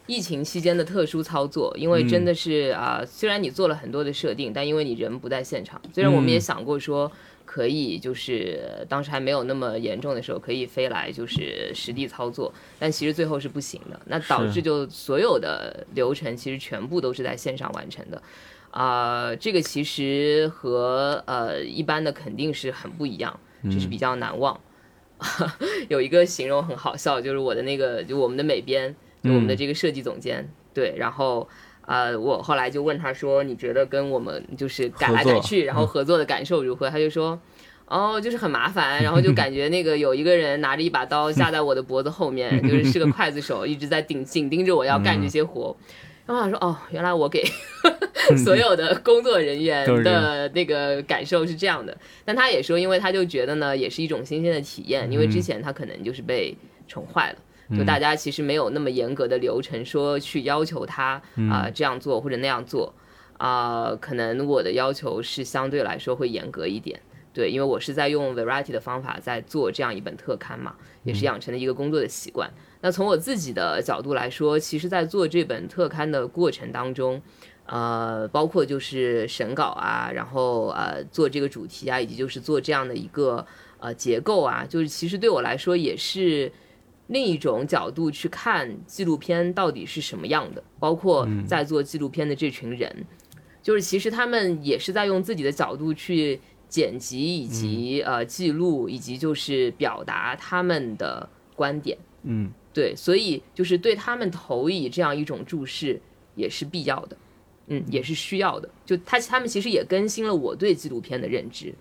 [0.07, 7.11] 疫情期间的特殊操作，因为真的是啊、呃虽然你做了很多的设定，但因为你人不在现场，虽然我们也嗯想过说。
[7.56, 13.98] 可以，就是呃当时还没有那么严重的时候，可以飞来就是实地操作，但其实最后是不行的。
[14.04, 18.22] 那导致就所有的流程其实全部都是在线上完成的。
[18.72, 23.40] 啊、这个其实和呃一般的肯定是很不一样，
[23.70, 24.60] 就是比较难忘。
[25.88, 31.48] 有一个形容很好笑，就是我的那个，就我们的美编，就我们的这个设计总监，对，然后
[31.87, 36.90] 呃，我后来就问他说，你觉得跟我们就是改来改去，然后合作的感受如何？
[36.90, 37.40] 他就说。
[37.88, 45.77] 哦，就是很麻烦，然后就感觉那个有一个人拿着一把刀架在我的脖子后面， 就是是个刽子手，一直在盯紧盯着我要干这些活。
[46.27, 47.44] 然后我想说，哦，原来我给
[48.44, 51.96] 所有的工作人员的那个感受是这样的。
[52.25, 56.57] 但他也说，因为他就觉得呢，也是一种新鲜的体验，因为之前他可能就是被
[56.88, 57.38] 宠坏了。
[57.70, 62.92] 就大家其实没有那么严格的流程，说去要求他啊、这样做或者那样做
[63.38, 67.00] 啊、可能我的要求是相对来说会严格一点。
[67.33, 72.50] 对，因为我是在用 Variety 的方法在做这样一本特刊嘛，也是养成了一个工作的习惯。
[72.81, 77.20] 那从我自己的角度来说，其实，在做这本特刊的过程当中，
[77.66, 83.44] 呃，包括就是审稿啊，然后呃做这个主题啊，以及就是做这样的一个
[83.81, 86.50] 呃结构啊，就是其实对我来说也是
[87.08, 93.04] 另一种角度去看纪录片到底是什么样的，包括在做纪录片的这群人，
[93.62, 101.96] 就是其实他们也是在用自己的角度去剪辑以及、呃记录，以及就是表达他们的观点。
[102.24, 106.00] 嗯，对，所以就是对他们投以这样一种注视
[106.34, 107.16] 也是必要的，
[107.68, 108.68] 嗯，也是需要的。
[108.84, 111.72] 就他他们其实也更新了我对纪录片的认知。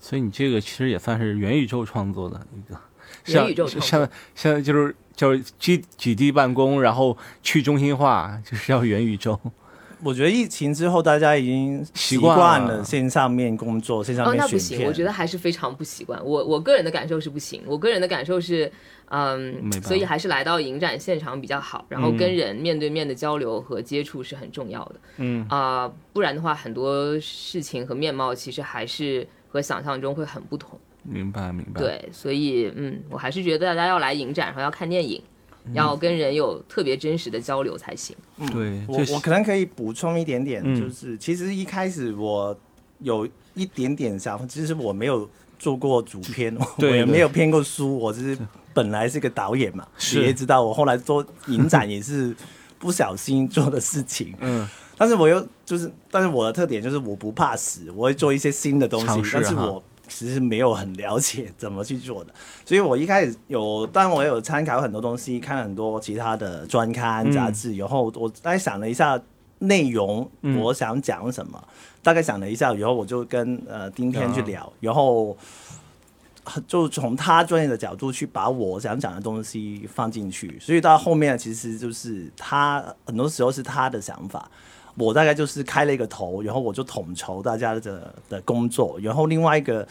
[0.00, 2.80] 所以你这个其实也算是元宇宙创作的一个，
[3.28, 9.38] 像像像就是就是几几地办公，然后去中心化，就是要元宇宙。
[10.00, 14.88] 我觉得疫情之后，大家已经习习惯了线上面工作、线上哦，面那不行，选片。
[14.88, 16.24] 我觉得还是非常不习惯。
[16.24, 18.70] 我我个人的感受是不行，我个人的感受是，
[19.10, 24.94] 嗯所以还是来到影展现场比较好，然后跟人面对面的交流和接触是很重要的。
[25.16, 30.78] 嗯啊、不然的话，很多事情和面貌其实还是和想象中会很不同。
[31.02, 35.22] 明白明白。，对，所以嗯，我还是觉得大家要来影展，然后要看电影，
[35.64, 38.16] 嗯要跟人有特别真实的交流才行。
[38.38, 42.58] 嗯对，我我可能可以补充一点点，嗯就是其实一开始我
[43.00, 48.40] 有一点点想法，其实我没有做过主编，我也没有编过书，我只是
[48.72, 52.34] 本来是个导演嘛，你也知道我后来做影展也是
[52.78, 62.32] 不小心做的事情，嗯但是我又就是，但是我的特点就是我不怕死，我会做一些新的东，西但是哈我其实没有很了解怎么去做的，
[62.64, 67.32] 所以我一开始有，当然我有参考很多东西，看很多其他的专刊嗯。
[67.32, 69.20] 杂志，然后我大概想了一下
[69.58, 70.58] 内容，嗯。
[70.60, 71.62] 我想讲什么，
[72.02, 75.36] 大概想了一下，然后我就跟呃丁天去聊，然后。
[76.66, 84.50] 就从他专业的角度去把我想讲的东西放进去，所以到后面其实就是他很多时候是他的想法，
[84.98, 89.82] 我大概就是开了一个头，然后我就统筹大家的的工作，然后另外一个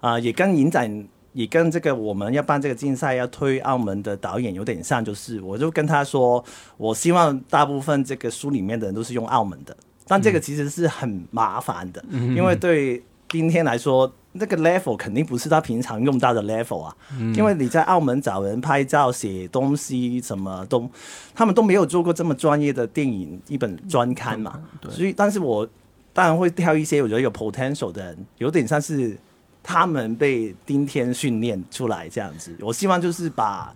[0.00, 6.42] 啊、呃也跟影展也跟这个我们要办这个竞赛要推澳门的导演有点像，就是我就跟他说，
[6.76, 13.02] 我希望大部分这个书里面的人都是用澳门的，但这个其实是很麻烦的，因为对
[13.38, 14.12] 今天来说。
[14.36, 16.96] 那个 level 肯定不是他平常用到的 level 啊，
[17.36, 20.90] 因为你在澳门找人拍照、写东西，什么都，
[21.32, 25.64] 他们都没有做过这么专业的电影一本专刊嘛，所以，但是我
[26.12, 29.16] 当然会挑一些我觉得有 potential 的人，有点像是
[29.62, 32.52] 他们被今天训练出来这样子。
[32.58, 33.72] 我希望就是把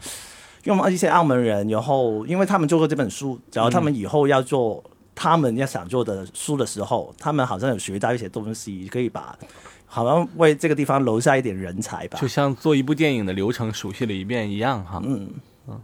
[0.64, 4.82] 用一些澳门人，然后因为他们做过这本书，然后他们以后要做
[5.20, 9.36] 他们要想做的书的时候，他们好像有学到一些东西，可以把
[9.84, 12.28] 好像为这个地方留下一点人才吧就。
[12.28, 15.02] 像做一部电影的流程熟悉了一遍一样哈。
[15.04, 15.28] 嗯
[15.66, 15.80] 嗯，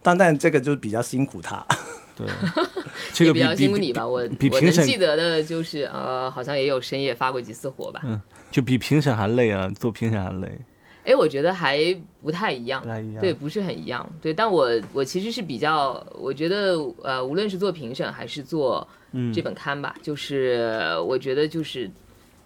[0.00, 1.66] 但但这个就比较辛苦他。
[2.14, 2.28] 对，
[3.12, 8.00] 这个也比较辛苦你吧，我比评审我能记得的就是呃，好像也有深夜发过几次火吧。
[8.04, 8.20] 嗯
[8.52, 10.60] 就比评审还累啊，做评审还累，
[11.10, 11.76] 哎，我觉得还
[12.22, 12.88] 不太一样不。
[12.88, 13.20] 太一样。
[13.20, 14.08] 对，，不是很一样。
[14.22, 21.90] 对，但我我其实是比较，我觉得呃，无论是做评审还是做嗯这本刊吧，就是我觉得就是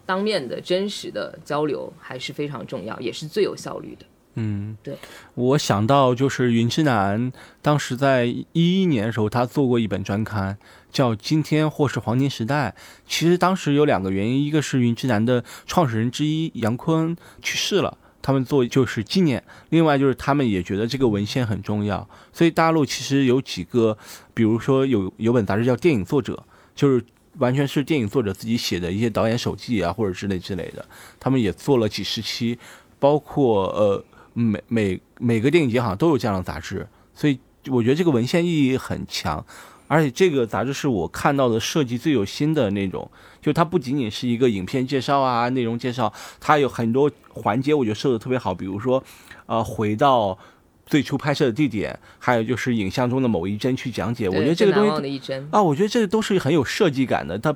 [0.06, 4.06] 当面的真实的交流还是非常重要，也是最有效率的。
[4.36, 4.96] 嗯，对，
[5.34, 10.56] 我想到就是云之南当时在一一年的时候，他做过一本专刊，
[10.90, 12.74] 叫《今天或是黄金时代》。
[13.06, 17.98] 其实当时有两个原因，一个是云之南的创始人之一杨坤去世了。
[18.24, 23.98] 他们做就是纪念，另外就是他们也觉得这个文献很重要，所以大陆其实有几个，
[24.32, 26.32] 比如说有有本杂志叫《电影作者》，
[26.74, 27.04] 就是
[27.36, 30.82] 完全是电影作者自己写的一些导演手记啊，或者之类之类的，
[31.20, 32.58] 他们也做了几十期，
[32.98, 39.44] 包括呃每每每个电影节好像都有这样的杂志，所以我觉得这个文献意义很强，
[39.86, 49.02] 而且这个杂志是我看到的设计最有心的那种，就它不仅仅是一个影片介绍啊、内容介绍，它有很多环节我觉得设的特别好，比如说，
[49.46, 50.38] 呃，回到
[50.86, 54.28] 最初拍摄的地点，还有就是影像中的某一帧去讲解。
[54.28, 57.54] 我觉得这个东西啊，我觉得这个都是很有设计感的，它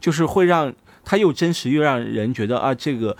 [0.00, 0.72] 就是会让
[1.04, 3.16] 它又真实又让人觉得啊，这个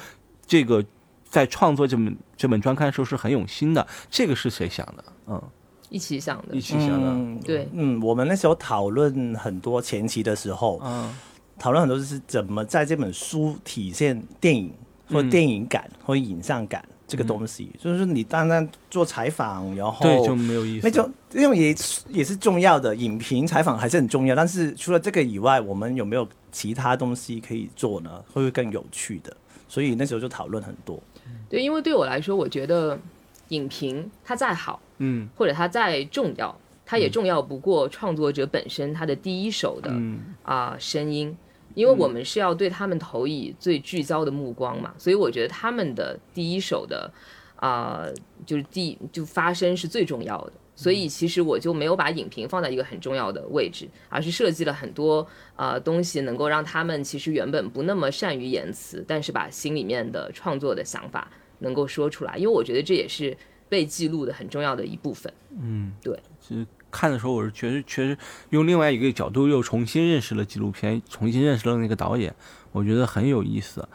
[0.46, 0.85] 这个
[1.25, 3.87] 在创作这本这本专刊的时候是很有心的。
[4.11, 5.05] 这个是谁想的？
[5.29, 5.42] 嗯，
[5.90, 7.09] 一起想的一，起想的。
[7.09, 11.14] 嗯，对，嗯，我们那时候讨论很多前期的时候，嗯
[11.59, 14.72] 讨论很多就是怎么在这本书体现电影
[15.11, 20.87] 或嗯电影感或影像感这个东西，就是你单单做采访，然后对，就没有意思。
[20.87, 24.35] 那就因为也是也是重要的，影评采访还是很重要。
[24.35, 28.11] 但是除了这个以外，我们有没有其他东西可以做呢？
[28.33, 29.37] 会不会更有趣的？
[29.68, 30.98] 所以那时候就讨论很多。
[31.50, 32.98] 对，因为对我来说，我觉得
[33.51, 35.29] 影评它再好，嗯。
[35.37, 40.19] 或者它再重要，它也重要不过创作者本身他的第一手的嗯。
[40.43, 41.37] 啊、声音，
[41.75, 47.13] 因为我们是要对他们投以最聚焦的目光嘛，所以我觉得他们的第一手的
[47.57, 48.07] 啊、
[48.47, 50.53] 就是第就发声是最重要的。
[50.75, 63.37] 所以其实我就没有把影评放在一个很重要的位置，而是设计了很多呃东西，能够让他们其实原本不那么善于言辞，但是把心里面的创作的想法能够说出来，因为我觉得这也是
[63.68, 65.33] 被记录的很重要的一部分。
[65.59, 66.18] 嗯，对。
[66.40, 68.18] 其实看的时候，我是确实确实
[68.51, 72.35] 用另外一个角度又重新认识了纪录片，重新认识了那个导演，
[72.73, 73.88] 我觉得很有意思。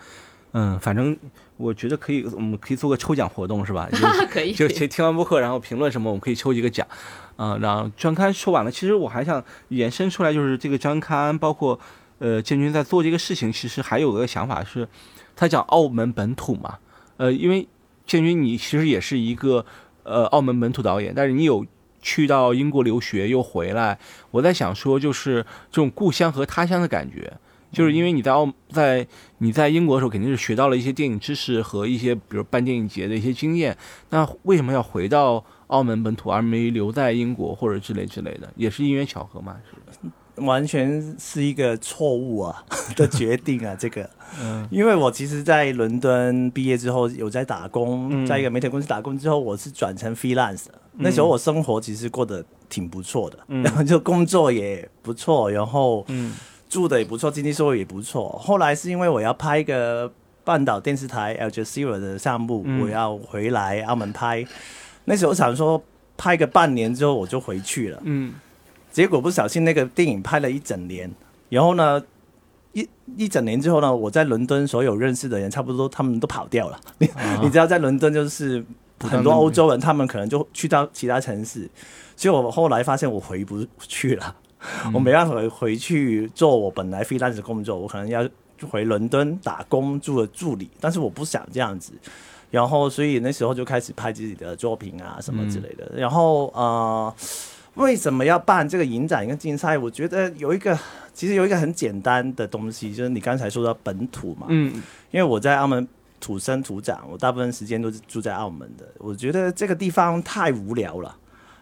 [0.58, 1.18] 嗯，反正
[1.58, 3.90] 我觉得可以，我们可以做个抽奖活动，是吧？
[3.92, 6.88] 就可以，就听听完播客，然后评论什么，我们可以抽一个奖，
[7.36, 11.78] 啊、然后专刊说完了，其实我还想延伸出来，就是这个专刊，包括
[12.20, 14.88] 呃建军在做这个事情，其实还有个想法是，
[15.36, 16.80] 他讲澳门本土嘛，
[17.18, 17.68] 呃，因为
[18.06, 19.66] 建军你其实也是一个
[20.04, 21.66] 呃澳门本土导演，但是你有
[22.02, 23.98] 去到英国留学又回来，
[24.32, 27.34] 我在想说，就是这种故乡和他乡的感觉。
[27.72, 29.06] 就是因为你在澳在
[29.40, 33.76] 你在英国的时候，肯定是学到了一些电影知识和一些比如办电影节的一些经验。
[34.12, 38.50] 那为什么要回到澳门本土，而没留在英国或者之类之类的？
[38.56, 39.58] 也是因缘巧合嘛？
[39.70, 42.64] 是完全是一个错误啊
[42.96, 43.76] 的决定啊！
[43.80, 44.10] 这个，
[44.42, 50.74] 嗯因为我其实，在伦敦毕业之后有在打工，嗯在一个媒体公司打工之后，我是转成 freelance 的。
[50.98, 56.34] 那时候我生活其实过得挺不错的，嗯然后 就工作也不错，然后嗯
[56.70, 58.30] 住的也不错，经济收入也不错。
[58.42, 60.12] 后来是因为我要拍一个
[60.44, 64.46] 半岛电视台 Al Jazeera 的项目，嗯我要回来澳门拍。
[65.06, 65.82] 那时候想说
[66.18, 68.34] 拍个半年之后我就回去了，嗯
[68.96, 71.14] 结果不小心那个电影拍了一整年，
[71.50, 72.02] 然后呢，
[72.72, 76.80] 一一整年之后呢，我在伦敦所有认识的人差不多他们都跑掉了。
[77.00, 78.64] 你、啊 你知道，在伦敦就是
[79.02, 81.70] 很多欧洲人，他们可能就去到其他城市，
[82.16, 84.34] 所以我后来发现我回不去了，
[84.94, 88.26] 我没办法回去做我本来 freelance 的工作，我可能要
[88.70, 91.92] 回伦敦打工做了助理，但是我不想这样子。
[92.50, 95.92] 然后，所以那时候就开始拍自己的作品啊，什么之类的。
[95.98, 97.14] 然后，呃，
[97.76, 99.78] 为什么要办这个影展跟竞赛？
[99.78, 100.78] 我觉得有一个，
[101.14, 104.48] 其实有一个很简单的东西，就是你刚才说到本土嘛。
[104.50, 104.74] 嗯
[105.12, 105.88] 因为我在澳门
[106.20, 108.86] 土生土长，我大部分时间都是住在澳门的。
[108.98, 111.16] 我觉得这个地方太无聊了，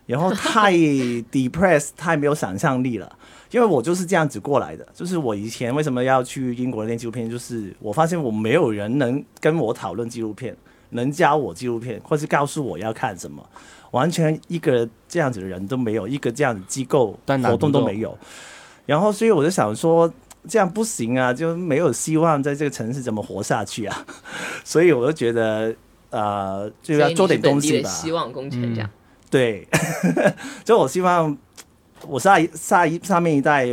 [0.05, 0.71] 然后太
[1.31, 3.17] depressed，太没有想象力了。
[3.51, 10.55] 因为我就是这样子过来的，就是我以前为什么要去英国练纪录片，就是我发现我没有人能跟我讨论纪录片，
[10.89, 13.47] 能教我纪录片，或是告诉我要看什么，
[13.93, 18.17] 完全一个这样子的人都没有，一个这样的机构活动都没有。
[18.87, 20.11] 然后，所以我就想说，
[20.49, 24.05] 这样不行啊，就没有希望在这个城市怎么活下去啊。
[24.65, 25.73] 所以我就觉得，
[26.09, 27.89] 呃，就要做点东西吧。
[27.89, 28.89] 希望工程这样。
[29.29, 29.67] 对，
[30.65, 31.37] 就我希望
[32.07, 33.67] 我下一下一上面一代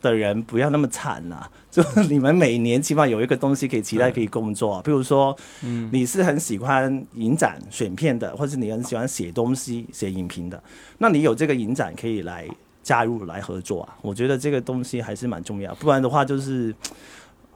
[0.00, 1.50] 的人不要那么惨啦、
[1.94, 10.62] 就你们每年起码有一个东西可以期待可以工作，比如说，嗯你是很喜欢影展选片的，或是你很喜欢写东西、写影评的，
[10.96, 12.48] 那你有这个影展可以来
[12.82, 13.94] 加入来合作啊。
[14.00, 16.74] 我觉得这个东西还是蛮重要，不然的话就是，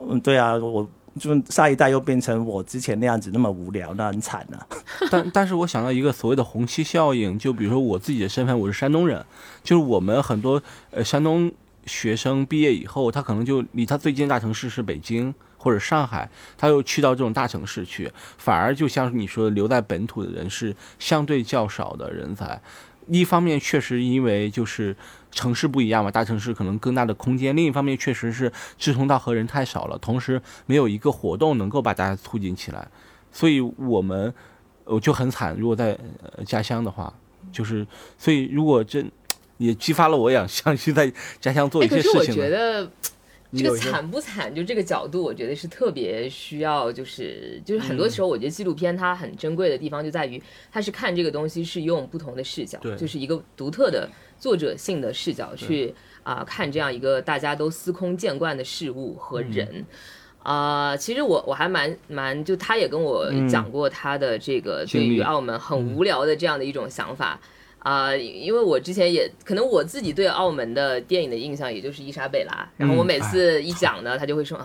[0.01, 0.87] 嗯，对啊，我
[1.19, 4.67] 就下一代又变成我之前那样子那么无聊，那很惨啊。
[5.11, 9.25] 但但是我想到一个所谓的虹吸效应，就比如说我自己的身份，我是山东人，
[9.63, 11.51] 就是我们很多呃山东
[11.87, 22.61] 学生毕业以后，他可能就离他最近的大城市是北京或者上海，他又去到这种大城市去，反而就像你说的，留在本土的人是相对较少的人才。
[23.09, 24.95] 一方面确实因为就是
[25.33, 32.87] 城市不一样嘛，大城市可能更大的空间；另一方面确实是志同道合人太少了，同时没有一个活动能够把大家促进起来，
[33.33, 34.33] 所以我们
[34.85, 35.57] 我就很惨。
[35.59, 35.99] 如果在
[36.37, 37.13] 呃家乡的话，
[37.51, 37.85] 就是
[38.17, 39.11] 所以如果真
[39.61, 42.49] 也激发了我想想去在家乡做哎，一可是我些事情呢。
[42.49, 42.91] 觉得
[43.53, 44.55] 这个惨不惨？
[44.55, 50.41] 就这个角度，我觉得是特别需要，就是就是很多时候，我觉得纪录片它很珍贵的地方就在于，
[50.73, 54.09] 它是看这个东西是用不同的视角，就是一个独特的
[54.39, 55.93] 作者性的视角去
[56.23, 59.85] 啊看这样一个大家都司空见惯的事物和人。
[60.45, 67.39] 啊，其实我我还蛮蛮，就他也跟我讲过他的这个对于澳门很无聊的这样的一种想法。
[67.81, 72.69] 啊，因为我之前也可能我自己对澳门的电影的印象，也就是伊莎贝拉。
[72.77, 74.61] 然后我每次一讲呢，他就会说，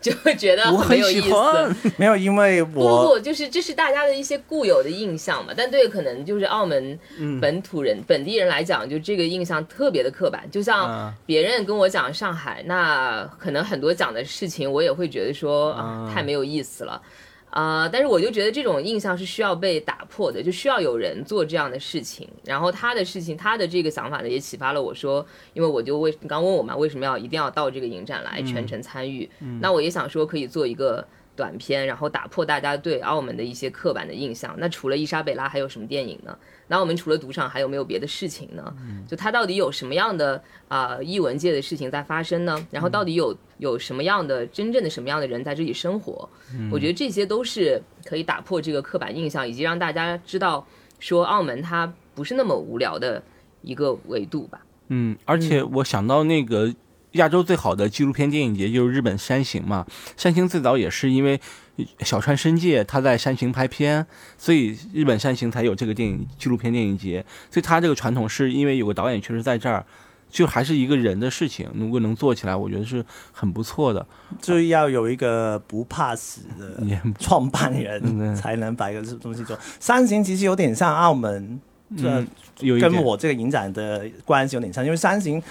[0.00, 1.92] 就会觉得很有意思。
[1.98, 5.52] 没有，因为我不不，就是这是大家的一些固有的印象嘛。
[5.54, 6.98] 但对可能就是澳门
[7.40, 10.48] 本土人、本地人来讲，就这个印象特别的刻板。
[10.50, 17.00] 就像别人跟我讲上海，那可能很多讲的事情，我也会觉得说啊，太没有意思了。
[17.56, 22.28] 啊，但是我就觉得这种印象是需要被打破的，就需要有人做这样的事情。
[22.44, 29.28] 然后他的事情，他的这个想法呢，也启发了我说，因为我就为你刚问我嘛，为什么要一定要到这个影展来全程参与？
[29.60, 31.06] 那我也想说，可以做一个。
[31.36, 34.54] 短片，然后打破大家对澳门的一些刻板的印象。
[34.58, 36.36] 那除了伊莎贝拉，还有什么电影呢？
[36.66, 38.74] 那我们除了赌场，还有没有别的事情呢？
[39.06, 42.66] 就它到底有什么样的啊艺文界的事情在发生呢？
[42.70, 46.28] 然后到底有有什么样的真正的什么样的人在这里生活？
[46.72, 50.66] 我觉得这些都是可以打破这个刻板印象，以及让大家知道
[50.98, 53.22] 说澳门它不是那么无聊的
[53.60, 54.60] 一个维度吧。
[54.88, 56.74] 嗯，而且我想到那个。
[57.16, 59.86] 亚洲最好的纪录片电影节就是日本山形嘛，
[60.16, 61.40] 山形最早也是因为
[62.00, 64.06] 小川伸介他在山形拍片，
[64.38, 67.24] 所以日本山形才有这个电影纪录片电影节。
[67.50, 69.84] 所以他这个传统是因为有个导演确实在这儿，
[70.30, 74.06] 就还是一个人的事情，如果能做起来，我觉得是很不错的。
[74.40, 76.82] 就要有一个不怕死的
[77.18, 79.58] 创办人，才能把一个东西做。
[79.78, 81.60] 山形其实有点像澳门，
[81.96, 82.26] 这
[82.80, 85.42] 跟我这个影展的关系有点像，因为山形。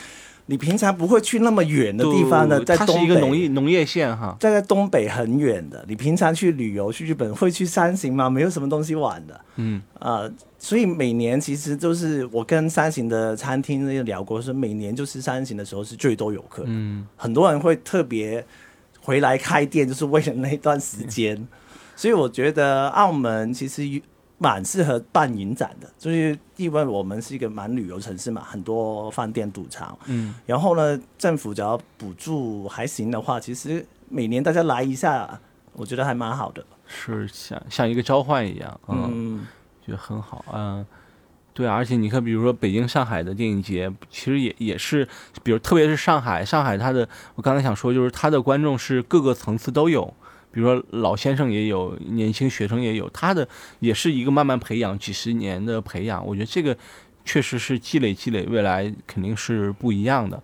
[0.47, 5.83] 你平常不会去那么远的地方的，在东北，一个农业农业县哈，在在东北很远的。
[5.87, 8.29] 你平常去旅游去日本会去山形吗？
[8.29, 9.41] 没有什么东西玩的。
[9.55, 10.29] 嗯啊，
[10.59, 16.63] 所以每年其实都是我跟山形的餐厅那聊过，说每年就是山形的时候是最多游客。
[16.67, 18.45] 嗯，很多人会特别
[19.01, 21.47] 回来开店，就是为了那段时间。
[21.95, 24.01] 所以我觉得澳门其实。
[24.37, 29.97] 蛮适合办影展的，就是因为我们是一个蛮旅游城市嘛，很多饭店、赌场。
[30.07, 35.39] 嗯，然后呢，政府只要补助还行的话，其实每年大家来一下，
[35.73, 36.65] 我觉得还蛮好的。
[36.85, 39.47] 是像像一个召唤一样，嗯，
[39.85, 40.43] 觉得很好。
[40.53, 40.85] 嗯，
[41.53, 45.07] 对，而且你看，比如说北京、上海的电影节，其实也也是，
[45.43, 50.13] 比如特别是上海，上海它的，我刚才想说，就是它的观众是各个层次都有。
[50.55, 53.45] 比如说老先生也有，年轻学生也有，他的
[53.81, 56.25] 也是一个慢慢培养，几十年的培养。
[56.25, 56.75] 我觉得这个
[57.25, 60.41] 确实是积累积累，未来肯定是不一样的。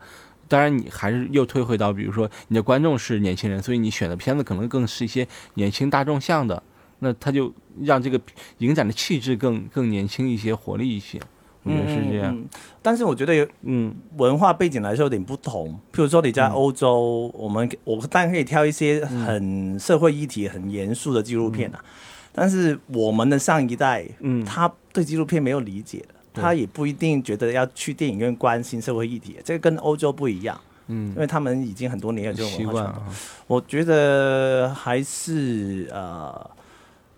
[0.50, 6.62] 当然，你还是又退回到，比如说你的观众是年轻人，所以你选的片子可能更是一些年轻大众向的，
[7.00, 8.20] 那他就让这个
[8.58, 11.18] 影展的气质更更年轻一些，活力一些。
[11.64, 12.36] 也是这样，
[12.82, 15.70] 但是我觉得有嗯文化背景来说有点不同。
[15.94, 21.84] 譬如说你在欧洲，我们我当然可以挑一些很社会议题很严肃的纪录片啊。
[22.32, 26.00] 但是我们的上一代，嗯，他对纪录片没有理解
[26.34, 29.38] 的，他也不一定觉得要去电影院关心社会议题。
[29.44, 33.04] 这个跟欧洲不一样，嗯，因为他们已经很多年有这种文化传统。
[33.46, 36.50] 我觉得还是呃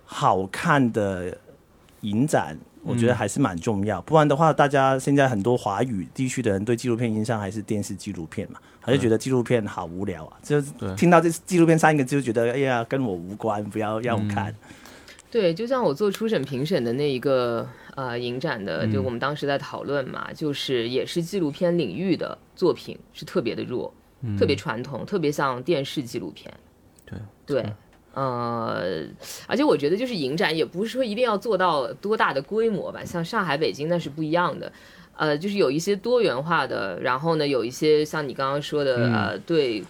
[0.03, 1.37] 好看的
[2.01, 2.57] 影展。
[2.83, 10.61] 我觉得还是蛮重要，不然的话，大家现在很多华语地区的人对纪录片印象还是电视纪录片嘛，还是觉得纪录片好无聊啊，就
[10.95, 14.53] 听到这纪录片三个字就觉得哎呀跟我无关，不要让我看。
[15.31, 23.91] 对，就像我做初审评审的那一个呃影展的，就我们当时在讨论嘛，就是也是纪录片领域的作品是特别的弱，
[24.37, 26.53] 特别传统，特别像电视纪录片。
[27.05, 27.73] 对对。
[28.13, 29.03] 呃，
[29.47, 34.71] 而且我觉得就是影展也不是说一定要做到多大的规模吧，像上海、北京那是不一样的。
[35.15, 39.83] 呃，就是有一些多元化的，然后呢，有一些像你刚刚说的，呃，对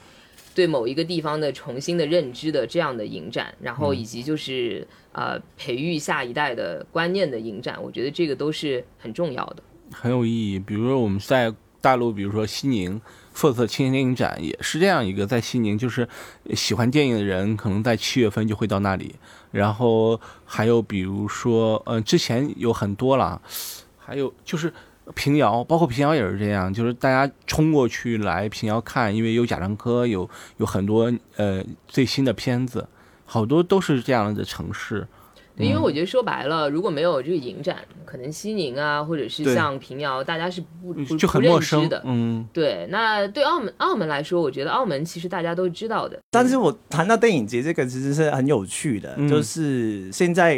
[0.56, 10.60] 对某一个地方的重新的认知的这样的影展，然后以及就是呃培育下一代的观念的影展，我觉得这个都是很重要的，很有意义。
[10.60, 13.02] 比如说我们在大陆，比如说西宁。
[13.34, 16.08] 特色青年电影展也是这样一个，在西宁，就是
[16.54, 19.16] 喜欢电影的人可能在七月份就会到那里。
[19.52, 23.42] 然后还有比如说，呃，之前有很多了，
[23.98, 24.74] 还有就是
[25.14, 32.88] 平遥，包括平遥也是这样，就是大家冲过去来平遥看，因为有贾樟柯，有有很多呃最新的片子，
[33.26, 35.08] 好多都是这样的城市。
[35.56, 42.02] 对，因为我觉得说白了，如果没有这个影展，可能西宁啊，或者是像平遥，大家是不不就很陌生的。
[42.06, 46.20] 嗯，对，那对澳门澳门来说，我觉得澳门其实大家都知道的。
[46.32, 50.56] 但是我谈到电影节这个其实是很有趣的，嗯就是现在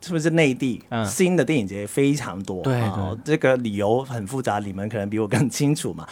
[0.00, 2.62] 是不是内地、嗯新的电影节非常多？
[2.62, 6.06] 对哦这个理由很复杂，你们可能比我更清楚嘛。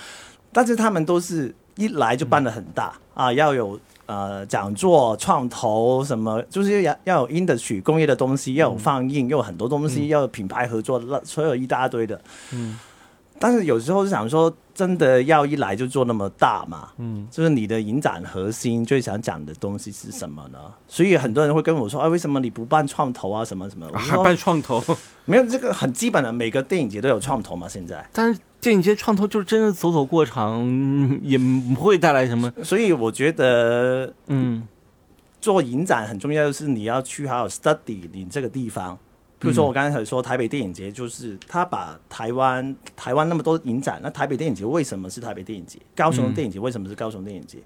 [0.53, 3.79] 但是他们都是一来就办的很大、啊，要有
[4.11, 12.21] 呃讲座、创投什么，就是要要有 industry 工业的东西，要有放映，要有很多东西，要有品牌合作，那所有一大堆的。
[12.53, 12.79] 嗯。
[13.43, 16.91] 但是有时候是想说，真的要一来就做那么大嘛？
[16.99, 20.59] 嗯，就是你的影展核心最想讲的东西是什么呢？
[20.87, 23.89] 所以很多人会跟我说，啊，为什么你不办创投啊，什么什么？
[23.91, 24.85] 我 还办创投，
[25.25, 28.07] 没有这个很基本的，每个电影节都有创投嘛，现在。
[28.13, 32.53] 但是电影节创投就是真的走走过场，嗯 也不会带来什么。
[32.63, 34.67] 所以我觉得嗯
[35.41, 38.99] 做影展很重要，就是你要去好好 study 你这个地方。
[39.39, 45.79] 比如说我刚才说台北电影节，就是他把台湾台湾那么多影展，那台北电影节为什么是台北电影节？
[45.97, 47.57] 高雄电影节为什么是高雄电影节？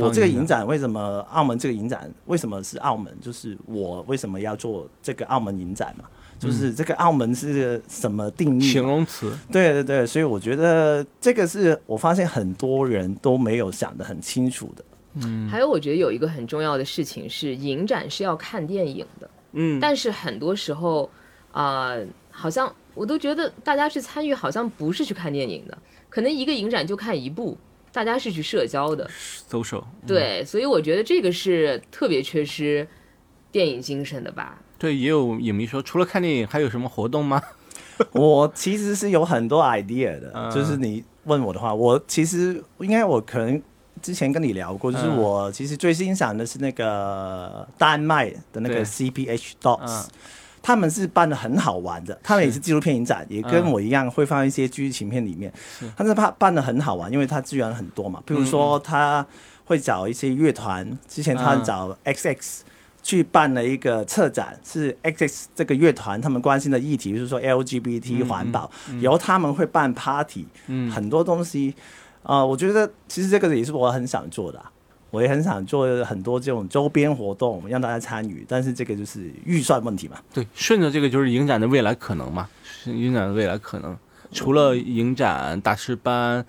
[0.00, 3.14] 我这个影影展为什么澳门这个影展为什么是澳门？
[3.20, 6.06] 就是我为什么要做这个澳门影展嘛？
[6.38, 8.82] 就是这个澳门是什么定义形？
[8.82, 14.84] 容词，对对对，所以我觉得这个是我发现很多人都没有想得很清楚的。
[15.20, 21.10] 嗯还有，我觉得有一个很重要的事情是，影展是要看电影的，嗯，但是很多时候，
[21.50, 21.96] 啊、
[22.30, 25.76] 好像我都觉得大家去参与，好像不是去看电影的，
[26.08, 27.58] 可能一个影展就看一部，
[27.90, 29.10] 大家是去社交的。
[29.48, 32.86] 走手，对，所以我觉得这个是特别缺失
[33.50, 34.60] 电影精神的吧。
[34.78, 37.42] 对，也有影迷说，除了看电影，还有什么活动吗？
[38.12, 40.50] 我其实是有很多 idea 的，嗯。
[40.52, 43.60] 就是你问我的话，我其实应该我可能
[44.00, 45.16] 之前跟你聊过，就是嗯。
[45.16, 50.10] 我其实最欣赏的是那个丹麦的那个 CPH Dots，、嗯。
[50.62, 53.72] 他们是办的很好玩的，他们也是纪录片影展，也跟嗯。
[53.72, 55.52] 我一样会放一些剧情片里面。
[55.80, 59.26] 是，但是他办的很好玩，因为他资源很多嘛，比如说他
[59.64, 61.64] 会找一些乐团，之前他嗯。
[61.64, 62.60] 找 XX。
[63.08, 71.74] 去办了一个策展，是 XX 这个乐团他们关心的议题，就是说 LGBT 环保，由他们会办 party，、嗯很多东西，
[72.22, 74.70] 呃，我觉得其实这个也是我很想做的啊、
[75.10, 80.18] 我也很想做很多这种周边活动让大家参与，但是这个就是预算问题嘛。
[80.34, 83.96] 对，顺着这个就是影展的未来可能嘛，是影展的未来可能。
[84.30, 86.44] 除了影展、大师班、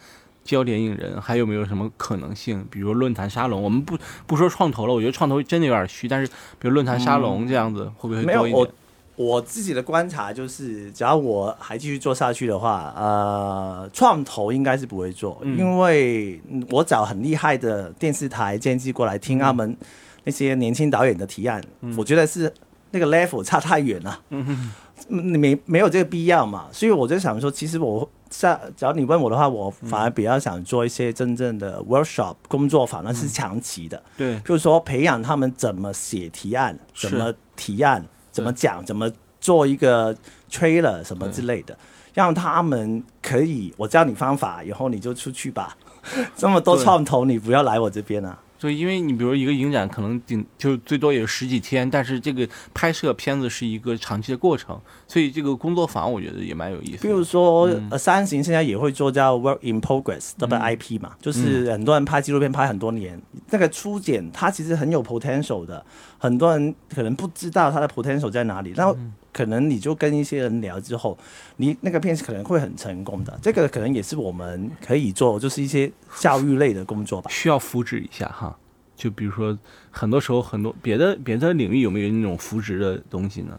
[0.50, 2.66] 焦点影人，还有没有什么可能性？
[2.72, 3.96] 比如论坛沙龙，我们不
[4.26, 6.28] 不说创投了，我觉得创投真的有点虚，但是
[6.58, 8.74] 比如论坛沙龙这样子，会不会没有我多一点？
[9.16, 19.78] 我自己的观察就是，只要我还继续做下去的话，呃，创投应该是不会做，嗯因为嗯我找很厉害的电视台监制过来听他们
[20.24, 21.62] 那些年轻导演的提案，
[21.96, 22.52] 我觉得是
[22.90, 24.20] 那个 level 差太远了。
[24.30, 24.72] 嗯
[25.08, 34.02] 没没有这个必要嘛，所以我就想说，其实我下，只要你问我的话，我反而比较想做一些真正的 workshop 工作坊，那是长期的。
[34.18, 40.16] 对，譬如说培养他们怎么写提案，怎么提案，怎么讲，怎么做一个
[40.50, 41.78] trailer 什么之类的，
[42.14, 45.76] 让他们可以，我教你方法，以后你就出去吧。
[46.36, 48.40] 这么多创投，你不要来我这边啊！
[48.60, 57.08] 对，因为你比如一个影展可能顶就最多也就十几天，但是这个拍摄片子是一个长期的过程，所以这个工作坊我觉得也蛮有意思比。
[57.08, 57.88] 如说，嗯。
[57.92, 65.84] 呃，三型现在也会做叫 work in progress WIP 嘛，就是很多人拍纪录片拍很多年，那个初剪它其实很有 potential 的，
[66.18, 68.96] 很多人可能不知道它的 potential 在哪里，然后
[69.40, 71.18] 可能你就跟一些人聊之后，
[71.56, 77.32] 你那个片子可能会很成功的，这个可能也是我们可以做，就是一些教育类的工作吧。
[77.32, 78.54] 需要复制一下哈。
[78.98, 79.58] 就比如说，
[79.90, 83.58] 很多时候很多别的别的领域有没有那种扶植的东西呢？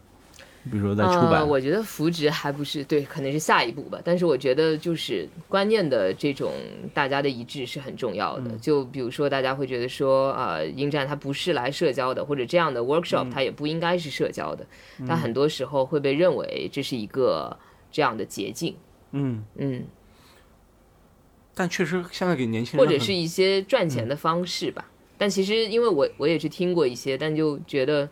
[0.65, 3.99] 比如说在出版，呃，我觉得扶植还不是对，可能是下一步吧。
[4.05, 6.53] 但是我觉得就是观念的这种
[6.93, 8.51] 大家的一致是很重要的。
[8.59, 14.67] 就比如说大家会觉得说，呃，应战它不是来社交的，或者这样的 workshop 它也不应该是社交的，
[15.07, 17.57] 它很多时候会被认为这是一个
[17.91, 18.77] 这样的捷径。
[19.13, 19.85] 嗯，嗯，
[21.55, 24.91] 但确实现在给年轻人或者是一些赚钱的方式吧。
[25.17, 28.09] 但其实因为我我也是听过一些，但就觉得，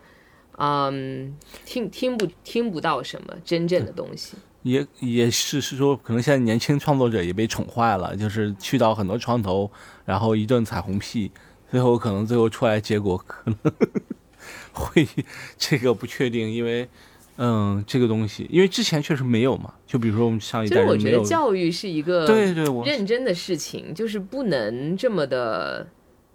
[0.59, 1.33] 嗯，
[1.65, 4.35] 听听不听不到什么真正的东西。
[4.63, 9.71] 也也是是说，可能现在年轻创作者也被宠坏了，就是去到很多床头，
[10.05, 11.31] 然后一顿彩虹屁，
[11.71, 13.55] 最后可能最后出来结果可能
[14.73, 15.07] 会
[15.57, 16.89] 这个不确定，因为
[17.37, 25.87] 嗯这个东西，因为之前确实没有嘛，就比如说我们上一所以我觉得教育是一个对对，我认真的事情，就是不能这么的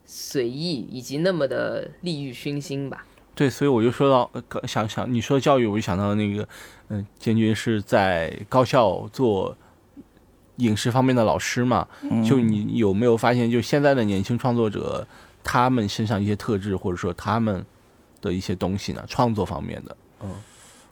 [0.07, 3.07] 随意，以及那么的利欲熏心吧。
[3.35, 6.49] 对，所以我就说到，呃想想你说教育，我就想到那个，
[6.89, 9.57] 嗯、建军是在高校做
[10.57, 11.87] 影视方面的老师嘛，
[12.24, 15.07] 就你有没有发现，就现在的年轻创作者，
[15.43, 17.64] 他们身上一些特质，或者说他们
[18.20, 19.05] 的一些东西呢？
[19.09, 20.30] 创作方面的，嗯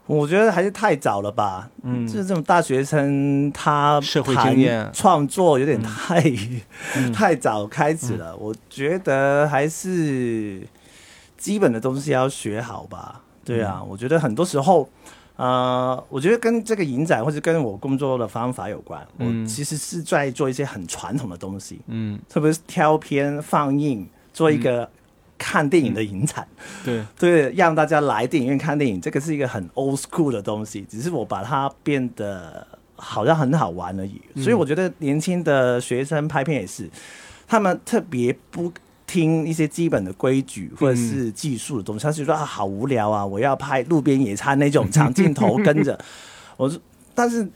[0.05, 1.69] 我觉得还是太早了吧。
[1.81, 6.21] 嗯就是这种大学生，他社会经验创作有点太、
[6.97, 8.35] 嗯太早开始了。
[8.35, 10.67] 我觉得还是
[11.43, 13.21] 基本的东西要学好吧。
[13.43, 14.87] 对啊，嗯我觉得很多时候，
[15.35, 19.05] 呃，我觉得跟这个影展或者跟我工作的方法有关。
[19.17, 24.89] 嗯我其实是在做一些很传统的东西，嗯，特别是挑片放映，做一个
[25.37, 26.47] 看电影的影展。
[26.85, 32.65] 对， 对，让大家来电影院看电影，这个是一个很 old school 的东西，只是我把它变得
[32.95, 34.21] 好像很好玩而已。
[34.37, 36.89] 所以我觉得年轻的学生拍片也是，
[37.45, 38.71] 他们特别不
[39.13, 45.97] 听一些基本的规矩或者是技术的东西，他就说啊好无聊啊，我要拍路边野餐那种长镜头跟着
[46.57, 46.79] 我是，
[47.13, 47.47] 但是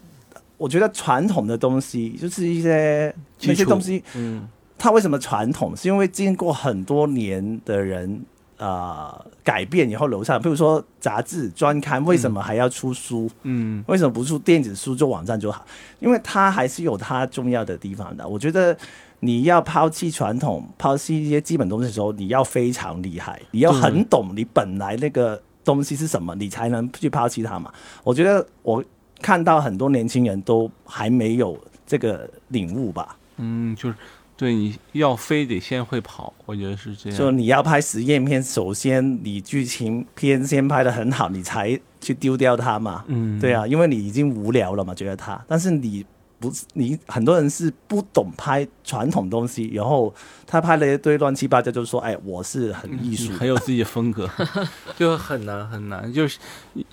[0.56, 4.48] 我觉得传统的东西就是一些那些东西，嗯
[4.78, 5.76] 它为什么传统？
[5.76, 8.24] 是因为经过很多年的人
[8.58, 13.28] 呃改变以后留下来，比如说杂志、专刊，为什么还要出书？
[13.42, 15.66] 嗯为什么不出电子书做网站就好？
[15.98, 18.26] 因为它还是有它重要的地方的。
[18.28, 18.76] 我觉得
[19.20, 27.72] 你要抛弃传统、抛弃一些基本东西的时候，你要非常厉害，你要很懂你本来那个东西是什么，你才能去抛弃它嘛。
[28.04, 28.82] 我觉得我
[29.20, 33.16] 看到很多年轻人都还没有这个领悟吧。
[33.38, 33.94] 嗯，就是
[34.36, 37.18] 对你要非得先会跑，我觉得是这样。
[37.18, 43.04] 就你要拍实验片，首先你剧情片先拍的很好，你才去丢掉它嘛。
[43.08, 46.06] 嗯，对啊，因为你已经无聊了嘛，觉得它，但是你
[46.40, 50.14] 不是你很多人是不懂拍传统东西，然后
[50.46, 54.30] 他拍了一堆乱七八糟，就说哎，我是很艺术的，很有自己的风格，
[54.96, 56.12] 就很难很难。
[56.12, 56.38] 就是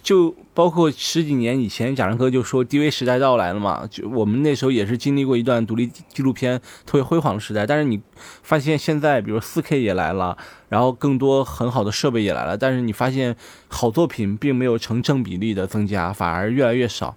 [0.01, 7.67] 就包括十几年以前，贾樟柯就说 DV 时代到来了嘛，就我们那时候也是经历过一段独立纪录片特别辉煌的时代。
[7.67, 8.01] 但是你
[8.41, 10.35] 发现现在，比如四 K 也来了，
[10.69, 13.35] 然后更多很好的设备也来了，但是你发现
[13.67, 17.15] 好作品并没有成正比例的增加，反而越来越少。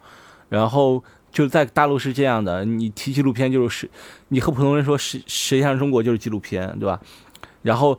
[0.51, 1.05] 然后
[1.39, 3.89] 就在大陆是这样的，你提纪录片就是
[4.30, 7.01] 你和普通人说实实际上中国就是纪录片，对吧？
[7.62, 7.97] 然后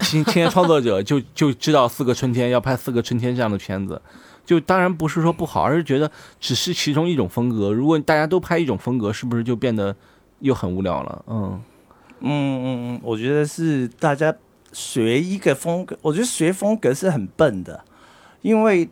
[0.00, 4.02] 青青年创作者 就就知道《四个春天》要拍《四个春天》这样的片子，
[4.44, 6.10] 就当然不是说不好，而是觉得
[6.40, 7.70] 只是其中一种风格。
[7.70, 9.94] 如果大家都拍一种风格，是不是就变得
[10.40, 11.24] 又很无聊了？
[11.28, 11.62] 嗯
[12.18, 14.34] 嗯嗯嗯，我觉得是大家
[14.72, 17.84] 学一个风格，我觉得学风格是很笨的，
[18.40, 18.88] 因为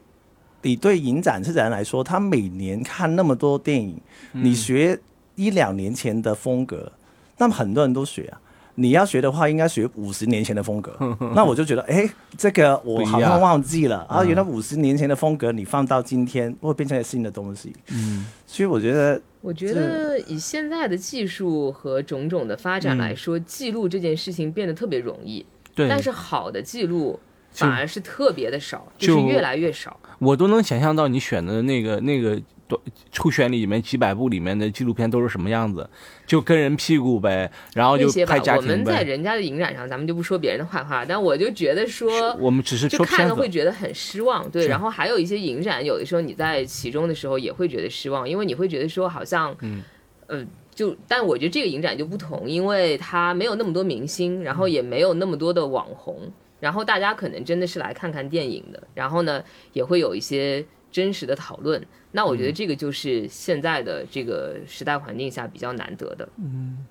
[0.62, 4.00] 你对影展策展人来说，他每年看那么多电影，
[4.32, 4.98] 你学
[5.34, 6.92] 一两年前的风格，
[7.38, 8.40] 那么很多人都学啊。
[8.76, 10.96] 你要学的话，应该学五十年前的风格。
[11.34, 12.08] 那我就觉得，哎、
[12.38, 14.24] 这个我好像忘记了啊。
[14.24, 17.74] 原来五十年前的风格，你放到今天会变成一个新的东西。
[17.90, 25.44] 嗯所以我觉得，我觉得以现在的技术和种种的发展来说，记录这件事情变得特别容易，
[25.74, 27.20] 对，但是好的记录就
[27.50, 29.98] 反而是特别的少，就就是越来越少。
[30.18, 32.80] 我都能想象到你选的那个那个短
[33.10, 35.88] 初选里面几百部里面的纪录片都是什么样子，
[36.26, 38.84] 就跟人屁股呗，然后就那些吧拍，家我们。
[38.84, 44.68] 在人家的影展上，咱们就不说别人的坏话，但我就觉得说，我们只是看了会，觉得很失望，对。
[44.68, 49.82] 然后还有一些影展，有的时候你在其中的时候也会觉得失望，因为你会觉得说好像，嗯，
[50.26, 56.30] 呃，就但我觉得这个影展就不同，因为它没有那么多明星，然后也没有那么多的网红，
[56.60, 59.42] 然后大家可能真的是来看看电影的，然后呢
[59.72, 61.84] 也会有一些真实的讨论。
[62.12, 66.28] 那我觉嗯得这个就是现在的这个时代环境下比较难得的。
[66.36, 66.86] 嗯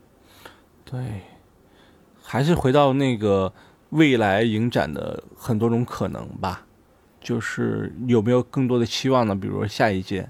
[0.84, 1.22] 对，
[2.22, 3.54] 还是回到那个
[3.92, 6.66] 未来影展的很多种可能吧，
[7.22, 9.36] 就是有没有更多的期望呢？
[9.36, 10.28] 比如说下一届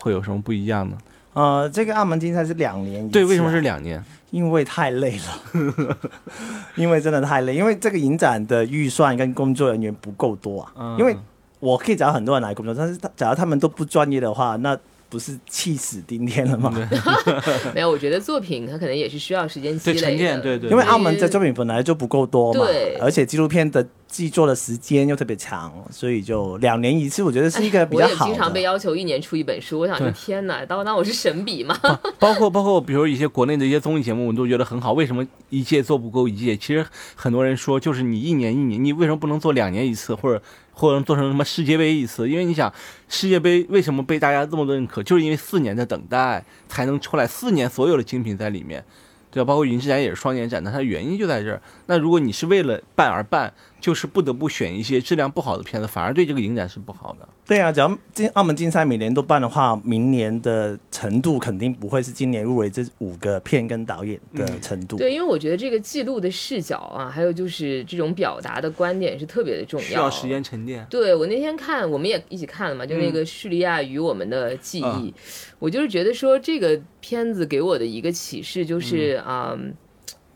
[0.00, 0.98] 会有什么不一样呢？
[1.34, 4.02] 呃，这个澳门竞赛是两年一次、啊，对，为什么是两年？
[4.34, 5.96] 因为太累了，
[6.74, 10.72] 因为真的太累，因为这个影展的预算跟工作人员不够多啊。
[10.76, 11.16] 嗯因为
[11.60, 14.76] 我可以找很多人来工作，但是他假如他们都不专业的话，那
[15.08, 16.74] 不是气死丁天了吗？
[17.72, 20.00] 没有，我觉得作品它可能也是需要时间积累的。
[20.00, 28.64] 对沉淀对对因为澳门的作品本来就不够多嘛对，而且纪录片的制作的时间又特别长，所以就两年一次，我觉得是一个比较好我也经常被。
[28.64, 31.78] 要求一年出一本书，我想说天哪，当当我是神笔吗？
[32.18, 34.94] 包括包括比如一些国内的一些综艺节目，我们都觉得很好。
[34.94, 36.56] 为什么一届做不够一届？
[36.56, 40.42] 其实很多人说，就是你一年一年，你为什么不能做两年一次，或者
[40.72, 42.26] 或者做成什么世界杯一次？
[42.26, 42.72] 因为你想，
[43.06, 48.82] 世界杯为什么被大家这么多认可，就是因为四年的等待才能出来，四年所有的精品在里面。
[49.30, 49.48] 对吧？
[49.48, 51.60] 包括云之展也是双年展那，它的原因就在这儿。
[51.86, 53.52] 那如果你是为了办而办，
[53.84, 57.28] 就是不得不选一些质量不好的片子，反而对这个影展是不好的。
[57.44, 64.96] 对啊，只要金澳门竞赛每年都办的话，明年的程度肯定不会是今年入围这五个片跟导演的程度。
[64.96, 70.86] 对，因为我觉得这个记录的视角啊，还有就是这种表达的观点是特别的重要，需要时间沉淀。
[70.88, 75.12] 对我那天看，我们也一起看了嘛，就那个叙利亚与我们的记忆，
[75.58, 79.54] 我就是觉得说这个片子给我的一个启示就是啊。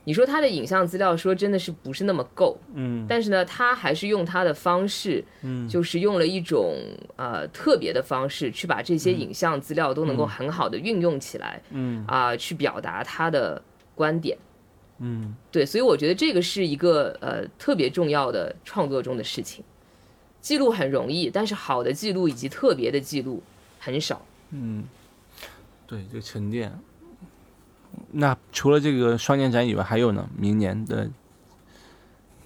[0.08, 6.76] 你说他的影像资料说真的是不是那么够，嗯，但是呢，他还是用他的方式，嗯，就是用了一种
[7.16, 12.06] 呃特别的方式去把这些影像资料都能够很好的运用起来，嗯。
[12.08, 13.60] 啊，去表达他的
[13.94, 14.38] 观点，
[15.00, 19.62] 嗯，对，所以我觉得这个是一个呃特别重要的创作中的事情，
[20.40, 23.42] 记录很容易，但是好的记录以及特别的记录
[23.78, 24.84] 很少，嗯，
[25.86, 26.72] 对，就沉淀。
[28.12, 30.28] 那除了这个双年展以外，还有呢？
[30.36, 31.08] 明年的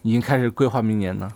[0.03, 1.31] 已经开始规划明年呢？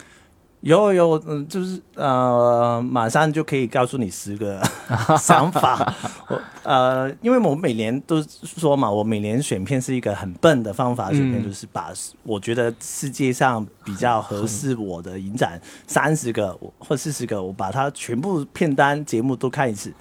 [0.62, 4.60] 有有，嗯，就是呃，马上就可以告诉你十个
[5.20, 5.94] 想法。
[6.28, 11.92] 我呃，因为我每年都说嘛，我每年选片是一个很笨的方法，选片就是把
[12.24, 19.92] 我觉得世界上比较合适我的影展三十个或四十个，我把它全部片单节目都看一次。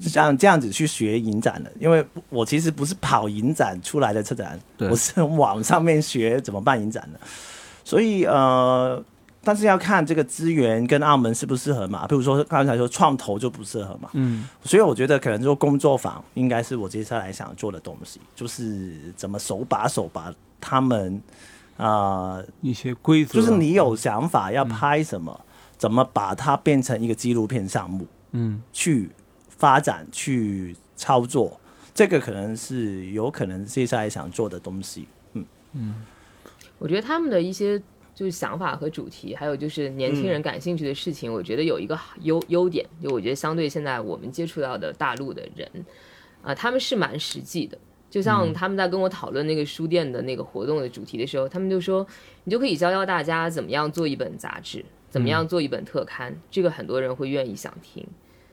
[0.00, 7.20] 像这样子去学影展的，因为我其实不是跑影展出来的策展，我是网上面学怎么办影展的，
[7.84, 9.02] 所以呃，
[9.42, 12.06] 但是要看这个资源跟澳门适不适合嘛。
[12.06, 21.22] 比如说刚才说创投就不适合嘛，嗯，所以我觉得可能做工作坊应该是我接下来想做的东西，就是怎么手把手把他们
[21.76, 25.40] 啊一些规则，就是你有想法要拍什么，
[25.76, 29.10] 怎么把它变成一个纪录片项目，嗯，去。
[29.64, 31.58] 发展去操作，
[31.94, 35.08] 这个可能是有可能接下来想做的东西。
[35.32, 35.94] 嗯嗯，
[36.78, 37.80] 我觉得他们的一些
[38.14, 45.66] 就是想法和主题，还有就是年轻人感兴趣的事情，我觉得有一个优优点，就我觉得相对现在我们接触到的大陆的人
[46.42, 47.78] 啊，他们是蛮实际的。
[48.10, 52.06] 就像他们在跟我讨论那个书店的那个活动的主题的时候，他们就说，
[52.44, 58.06] 你就可以教教大家怎么样做一本杂志，怎么样做一本特刊，这个很多人会愿意想听。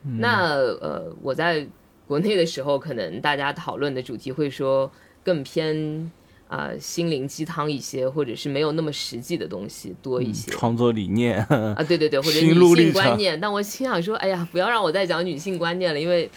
[0.04, 1.66] 那呃，我在
[2.08, 4.92] 国内的时候，可能大家讨论的主题会说
[5.24, 6.12] 更偏
[6.48, 10.52] 啊心灵鸡汤一些，或者是没有那么实际的东西多一些。
[10.52, 13.40] 创作理念啊，对对对， 或者女性观念。
[13.40, 16.30] 但我心想说，哎呀，不要让我再讲女性观念了，因为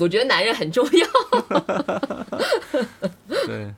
[0.00, 1.06] 我觉得男人很重要。
[3.46, 3.72] 对。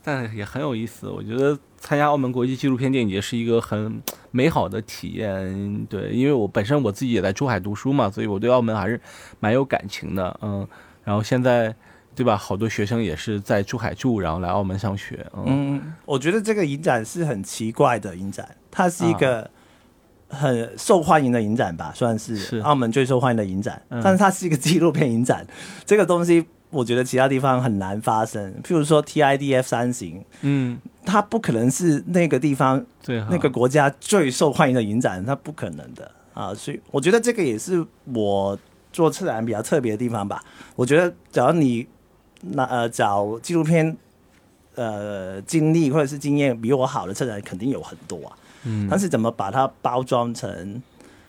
[0.00, 4.00] 但也很有意思，我觉得参加澳门国际纪录片电影节是一个很
[4.30, 5.86] 美好的体验。
[5.86, 9.00] 对，因为我本身我自己也在珠海读书嘛，所以我对澳门还是
[9.40, 10.38] 蛮有感情的。
[10.42, 10.66] 嗯，
[11.04, 11.74] 然后现在，
[12.14, 12.36] 对吧？
[12.36, 15.26] 好多学生也是在珠海住，然后来澳门上学。
[15.34, 19.50] 嗯，我觉得这个影展是很奇怪的影展，它是一个
[20.28, 23.82] 很受欢迎的影展吧，算是澳门最受欢迎的影展。
[23.88, 25.46] 但是它是一个纪录片影展，
[25.84, 26.46] 这个东西。
[26.70, 36.10] 我觉得其他地方很难发生，譬如说 TIDF 三型，嗯，它不可能是那个地方那个国家最受欢迎的影展，它不可能的。
[36.34, 36.52] 啊。
[36.54, 38.58] 所以我觉得这个也是我
[38.92, 40.44] 做策展比较特别的地方吧。
[40.76, 41.86] 我觉得只要你
[42.40, 43.96] 那呃找纪录片
[44.74, 50.82] 呃经历或者是经验比我好的策展肯定有很多啊，嗯，但是怎么把它包装成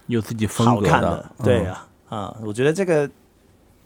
[0.08, 1.88] 有自己风格的，对啊。
[2.10, 3.10] 啊，我觉得这个。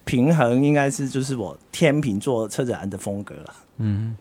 [0.06, 3.54] 平衡应该是就是我天秤座车展的风格了。
[3.78, 4.16] 嗯，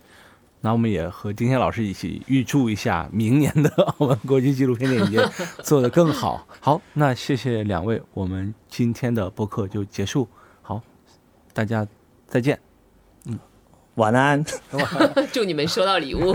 [0.60, 5.28] 那我们也和丁天老师一起预祝一下明年的澳门国际纪录片电影节
[5.62, 6.46] 做得更好。
[6.60, 10.28] 好，那谢谢两位，我们今天的播客就结束。
[10.62, 10.80] 好，
[11.52, 11.86] 大家
[12.26, 12.58] 再见。
[13.26, 13.38] 嗯，
[13.96, 14.44] 晚安。
[15.32, 16.32] 祝你们收到礼物。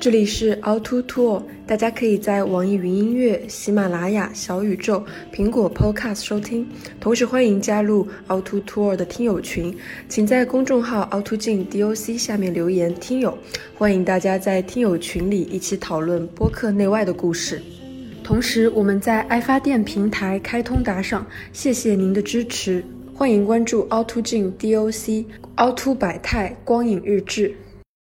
[0.00, 6.66] 这里是凹凸 tour，大家可以在网易云音乐、喜马拉雅、小宇宙、苹果 Podcast 收听，
[6.98, 9.76] 同时欢迎加入凹凸兔的听友群，
[10.08, 13.36] 请在公众号凹凸镜 DOC 下面留言“听友”，
[13.76, 17.60] 欢迎大家在听友群里一起讨论播客内外的故事。
[18.24, 22.82] 同时，我们在爱发电平台开通打赏，谢谢您的支持，
[23.12, 25.26] 欢迎关注凹凸镜 DOC、
[25.56, 27.54] 凹凸百态光影日志。